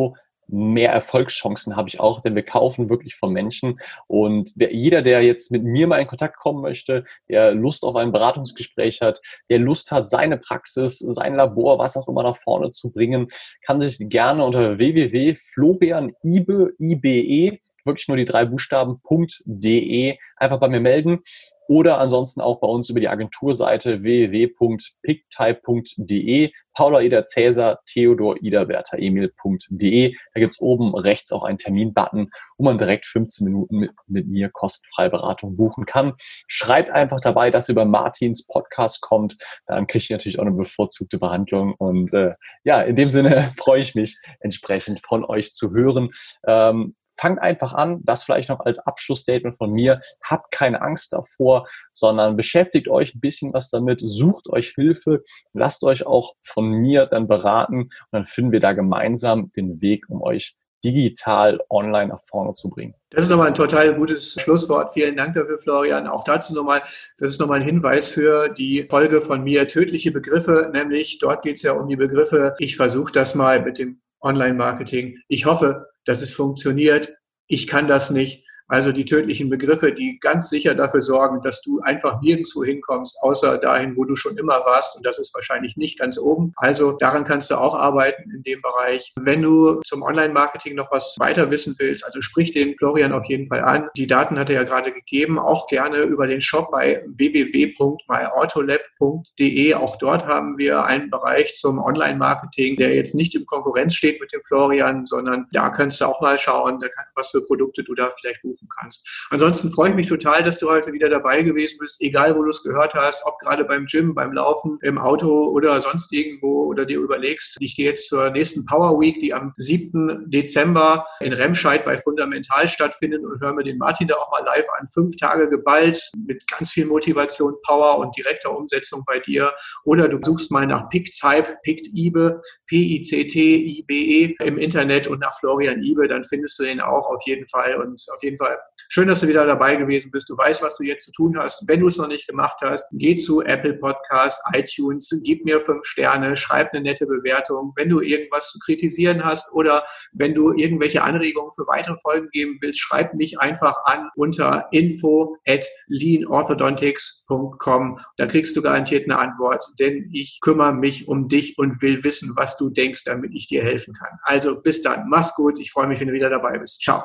mehr 0.49 0.93
Erfolgschancen 0.93 1.77
habe 1.77 1.89
ich 1.89 2.01
auch, 2.01 2.21
denn 2.21 2.35
wir 2.35 2.45
kaufen 2.45 2.89
wirklich 2.89 3.17
von 3.17 3.33
Menschen. 3.33 3.81
Und 4.07 4.53
wer, 4.57 4.73
jeder, 4.73 5.03
der 5.03 5.23
jetzt 5.23 5.51
mit 5.51 5.65
mir 5.65 5.87
mal 5.87 5.99
in 5.99 6.07
Kontakt 6.07 6.39
kommen 6.39 6.63
möchte, 6.63 7.05
der 7.29 7.53
Lust 7.53 7.85
auf 7.85 7.97
ein 7.97 8.13
Beratungsgespräch 8.13 9.01
hat, 9.01 9.21
der 9.51 9.59
Lust 9.59 9.91
hat, 9.91 10.09
seine 10.09 10.39
Praxis, 10.39 10.99
sein 10.99 11.35
Labor, 11.35 11.79
was 11.79 11.97
auch 11.97 12.09
immer 12.09 12.23
nach 12.23 12.37
vorne 12.37 12.71
zu 12.71 12.93
bringen, 12.93 13.29
kann 13.65 13.81
sich 13.81 13.99
gerne 14.09 14.45
unter 14.45 14.79
www.florianibe, 14.79 16.75
ibe, 16.79 17.59
wirklich 17.85 18.09
nur 18.09 18.17
die 18.17 18.25
drei 18.25 18.45
Buchstaben.de 18.45 20.19
einfach 20.37 20.61
bei 20.61 20.69
mir 20.69 20.81
melden 20.81 21.23
oder 21.69 21.99
ansonsten 21.99 22.41
auch 22.41 22.61
bei 22.61 22.69
uns 22.69 22.89
über 22.91 23.01
die 23.01 23.09
Agenturseite 23.09 24.03
www.picktype.de, 24.03 26.53
Paula 26.77 27.01
Ida 27.01 27.25
Cäsar, 27.25 27.81
Theodor 27.87 28.37
Ida 28.43 28.69
Werther 28.69 28.99
Emil.de. 28.99 30.15
Da 30.35 30.41
gibt's 30.41 30.61
oben 30.61 30.95
rechts 30.95 31.33
auch 31.33 31.43
einen 31.43 31.57
Termin-Button, 31.57 32.31
wo 32.59 32.65
man 32.65 32.77
direkt 32.77 33.07
15 33.07 33.47
Minuten 33.47 33.79
mit, 33.79 33.93
mit 34.07 34.29
mir 34.29 34.51
kostenfrei 34.51 35.09
Beratung 35.09 35.57
buchen 35.57 35.87
kann. 35.87 36.13
Schreibt 36.47 36.91
einfach 36.91 37.21
dabei, 37.21 37.51
dass 37.51 37.71
ihr 37.71 37.73
über 37.73 37.87
Martins 37.87 38.47
Podcast 38.47 39.01
kommt. 39.01 39.39
Dann 39.67 39.87
kriegt 39.87 40.11
ihr 40.11 40.17
natürlich 40.17 40.39
auch 40.39 40.45
eine 40.45 40.53
bevorzugte 40.53 41.19
Behandlung. 41.19 41.75
Und 41.75 42.13
äh, 42.13 42.33
ja, 42.63 42.83
in 42.83 42.95
dem 42.95 43.09
Sinne 43.09 43.53
freue 43.57 43.81
ich 43.81 43.95
mich 43.95 44.19
entsprechend 44.41 45.01
von 45.01 45.25
euch 45.25 45.55
zu 45.55 45.73
hören. 45.73 46.11
Ähm, 46.47 46.95
fangt 47.19 47.41
einfach 47.41 47.73
an, 47.73 48.01
das 48.05 48.25
vielleicht 48.25 48.49
noch 48.49 48.61
als 48.61 48.79
Abschlussstatement 48.79 49.57
von 49.57 49.73
mir, 49.73 50.01
habt 50.23 50.51
keine 50.51 50.83
Angst 50.83 51.13
davor, 51.13 51.69
sondern 51.93 52.37
beschäftigt 52.37 52.89
euch 52.89 53.15
ein 53.15 53.21
bisschen 53.21 53.53
was 53.53 53.71
damit, 53.71 54.01
sucht 54.01 54.49
euch 54.49 54.73
Hilfe, 54.75 55.23
lasst 55.53 55.85
euch 55.85 56.07
auch 56.07 56.35
von 56.43 56.69
mir 56.69 57.07
dann 57.07 57.29
beraten 57.29 57.83
und 57.83 57.93
dann 58.13 58.25
finden 58.25 58.53
wir 58.53 58.61
da 58.61 58.73
gemeinsam 58.73 59.53
den 59.53 59.81
Weg, 59.81 60.07
um 60.09 60.23
euch 60.23 60.57
digital 60.85 61.61
online 61.69 62.09
nach 62.09 62.21
vorne 62.21 62.53
zu 62.53 62.71
bringen. 62.71 62.95
Das 63.11 63.23
ist 63.23 63.31
nochmal 63.31 63.49
ein 63.49 63.55
total 63.55 63.95
gutes 63.95 64.35
Schlusswort. 64.41 64.93
Vielen 64.93 65.17
Dank 65.17 65.35
dafür, 65.35 65.59
Florian. 65.59 66.07
Auch 66.07 66.23
dazu 66.23 66.55
nochmal, 66.55 66.83
das 67.19 67.33
ist 67.33 67.41
nochmal 67.41 67.61
ein 67.61 67.65
Hinweis 67.65 68.09
für 68.09 68.49
die 68.49 68.87
Folge 68.89 69.21
von 69.21 69.43
mir, 69.43 69.67
tödliche 69.67 70.13
Begriffe, 70.13 70.71
nämlich 70.73 71.19
dort 71.19 71.43
geht 71.43 71.57
es 71.57 71.63
ja 71.63 71.73
um 71.73 71.89
die 71.89 71.97
Begriffe, 71.97 72.55
ich 72.59 72.77
versuche 72.77 73.13
das 73.13 73.35
mal 73.35 73.63
mit 73.63 73.79
dem 73.79 74.01
Online-Marketing. 74.21 75.19
Ich 75.29 75.47
hoffe, 75.47 75.89
dass 76.07 76.23
es 76.23 76.33
funktioniert. 76.33 77.13
Ich 77.47 77.67
kann 77.67 77.87
das 77.87 78.11
nicht. 78.11 78.46
Also 78.69 78.91
die 78.91 79.05
tödlichen 79.05 79.49
Begriffe, 79.49 79.93
die 79.93 80.19
ganz 80.19 80.51
sicher 80.51 80.75
dafür 80.75 81.03
sorgen, 81.03 81.41
dass 81.43 81.63
du 81.63 81.79
einfach 81.81 82.21
nirgendwo 82.21 82.65
hinkommst, 82.65 83.17
außer 83.21 83.59
dahin, 83.59 83.97
wo 83.97 84.05
du 84.05 84.17
schon 84.17 84.37
immer 84.37 84.65
warst. 84.65 84.97
Und 84.97 85.07
das 85.07 85.21
ist 85.21 85.33
wahrscheinlich 85.35 85.77
nicht 85.77 85.97
ganz 85.99 86.19
oben. 86.19 86.53
Also 86.57 86.93
daran 86.93 87.25
kannst 87.25 87.51
du 87.51 87.57
auch 87.57 87.75
arbeiten 87.77 88.31
in 88.35 88.43
dem 88.43 88.63
Bereich. 88.63 89.13
Wenn 89.21 89.43
du 89.43 89.83
zum 89.83 90.03
Online-Marketing 90.03 90.75
noch 90.75 90.91
was 90.91 91.15
weiter 91.19 91.51
wissen 91.51 91.77
willst, 91.79 92.05
also 92.05 92.21
sprich 92.21 92.51
den 92.51 92.77
Florian 92.77 93.13
auf 93.13 93.27
jeden 93.27 93.47
Fall 93.47 93.63
an. 93.63 93.89
Die 93.97 94.09
Daten 94.09 94.39
hat 94.39 94.51
er 94.51 94.57
ja 94.57 94.65
gerade 94.65 94.93
gegeben. 94.93 95.39
Auch 95.39 95.69
gerne 95.69 95.99
über 95.99 96.27
den 96.27 96.41
Shop 96.41 96.73
bei 96.73 97.05
www.myautolab.de. 97.07 99.75
Auch 99.75 99.97
dort 99.99 100.27
haben 100.27 100.59
wir 100.59 100.85
einen 100.85 101.11
Bereich 101.11 101.55
zum 101.55 101.79
Online-Marketing, 101.79 102.75
der 102.77 102.97
jetzt 102.97 103.15
nicht 103.15 103.37
in 103.37 103.47
Konkurrenz 103.47 103.95
steht 103.95 104.21
mit 104.21 104.33
dem 104.33 104.43
Florian, 104.43 105.05
sondern 105.05 105.47
da 105.53 105.71
kannst 105.71 106.01
du 106.01 106.07
auch 106.07 106.21
mal 106.21 106.37
schauen, 106.39 106.81
was 107.15 107.31
für 107.31 107.43
Produkte 107.43 107.85
du 107.85 107.95
da 107.95 108.11
vielleicht 108.19 108.43
buchst 108.43 108.56
buchen 108.57 108.69
kannst. 108.79 109.27
Ansonsten 109.31 109.71
freue 109.71 109.91
ich 109.91 109.97
mich 109.97 110.07
total, 110.07 110.43
dass 110.43 110.59
du 110.59 110.69
heute 110.69 110.93
wieder 110.93 111.09
dabei 111.09 111.43
gewesen 111.43 111.77
bist, 111.79 112.01
egal 112.01 112.37
wo 112.37 112.43
du 112.43 112.51
es 112.51 112.63
gehört 112.63 112.95
hast, 112.95 113.25
ob 113.25 113.39
gerade 113.39 113.65
beim 113.65 113.87
Gym, 113.87 114.15
beim 114.15 114.33
Laufen, 114.33 114.79
im 114.83 114.99
Auto 114.99 115.49
oder 115.49 115.81
sonst 115.81 116.13
irgendwo 116.13 116.65
oder 116.65 116.85
dir 116.85 116.99
überlegst. 116.99 117.57
Ich 117.61 117.77
gehe 117.77 117.87
jetzt 117.87 118.09
zur 118.09 118.31
nächsten 118.31 118.65
Power 118.67 118.99
Week, 119.01 119.21
die 119.21 119.35
am 119.35 119.55
7. 119.57 120.31
Dezember 120.31 121.07
in 121.21 121.33
Remscheid 121.33 121.85
bei 121.85 121.99
Fundamental 121.99 122.69
stattfindet 122.69 123.25
und 123.25 123.41
höre 123.41 123.53
mir 123.53 123.65
den 123.65 123.79
Martin 123.79 124.09
da 124.09 124.15
auch 124.15 124.31
mal 124.31 124.45
live 124.45 124.67
an. 124.79 124.87
Fünf 124.89 125.17
Tage 125.17 125.49
geballt 125.49 126.11
mit 126.27 126.47
ganz 126.49 126.73
viel 126.73 126.87
Motivation, 126.87 127.55
Power 127.63 127.99
und 127.99 128.17
direkter 128.17 128.57
Umsetzung 128.57 129.03
bei 129.07 129.19
dir. 129.21 129.53
Oder 129.85 130.09
du 130.09 130.19
suchst 130.23 130.51
mal 130.51 130.67
nach 130.67 130.89
PickType, 130.89 131.57
PickIbe, 131.63 132.41
P-I-C-T-I-B-E 132.67 134.37
im 134.41 134.59
Internet 134.59 135.07
und 135.07 135.21
nach 135.21 135.39
Florian 135.39 135.83
Ibe, 135.83 136.09
dann 136.09 136.25
findest 136.25 136.59
du 136.59 136.65
den 136.65 136.81
auch 136.81 137.07
auf 137.09 137.23
jeden 137.27 137.47
Fall 137.47 137.77
und 137.77 138.03
auf 138.13 138.23
jeden 138.23 138.37
Fall 138.37 138.46
Fall 138.47 138.59
schön, 138.89 139.09
dass 139.09 139.21
du 139.21 139.29
wieder 139.29 139.47
dabei 139.47 139.77
gewesen 139.77 140.11
bist. 140.11 140.29
Du 140.29 140.37
weißt, 140.37 140.63
was 140.63 140.77
du 140.77 140.85
jetzt 140.85 141.07
zu 141.07 141.13
tun 141.13 141.39
hast. 141.39 141.65
Wenn 141.67 141.81
du 141.81 141.89
es 141.89 141.97
noch 141.99 142.09
nicht 142.09 142.27
gemacht 142.27 142.59
hast, 142.61 142.87
geh 142.93 143.17
zu 143.17 143.43
Apple 143.43 143.75
Podcast, 143.75 144.41
iTunes, 144.53 145.09
gib 145.25 145.45
mir 145.45 145.61
fünf 145.61 145.85
Sterne, 145.85 146.37
schreib 146.37 146.73
eine 146.73 146.83
nette 146.83 147.07
Bewertung. 147.07 147.73
Wenn 147.77 147.89
du 147.89 148.01
irgendwas 148.01 148.51
zu 148.51 148.59
kritisieren 148.59 149.25
hast 149.25 149.53
oder 149.53 149.85
wenn 150.13 150.35
du 150.35 150.53
irgendwelche 150.53 151.03
Anregungen 151.03 151.53
für 151.53 151.67
weitere 151.67 151.97
Folgen 151.97 152.29
geben 152.31 152.57
willst, 152.61 152.81
schreib 152.81 153.15
mich 153.15 153.41
einfach 153.41 153.85
an 153.85 154.11
unter 154.17 154.69
info 154.73 155.37
at 155.47 155.67
leanorthodontics.com. 155.89 158.01
Da 158.17 158.27
kriegst 158.27 158.57
du 158.57 158.63
garantiert 158.63 159.05
eine 159.05 159.19
Antwort, 159.19 159.65
denn 159.79 160.11
ich 160.13 160.41
kümmere 160.41 160.73
mich 160.73 161.07
um 161.09 161.29
dich 161.29 161.59
und 161.59 161.83
will 161.83 162.03
wissen, 162.05 162.33
was 162.37 162.57
du 162.57 162.71
denkst, 162.71 163.05
damit 163.05 163.33
ich 163.35 163.49
dir 163.49 163.63
helfen 163.63 163.95
kann. 163.95 164.19
Also 164.23 164.61
bis 164.61 164.83
dann. 164.83 165.09
Mach's 165.09 165.35
gut. 165.35 165.59
Ich 165.59 165.71
freue 165.71 165.87
mich, 165.87 166.01
wenn 166.01 166.09
du 166.09 166.15
wieder 166.15 166.31
dabei 166.31 166.59
bist. 166.59 166.83
Ciao. 166.83 167.05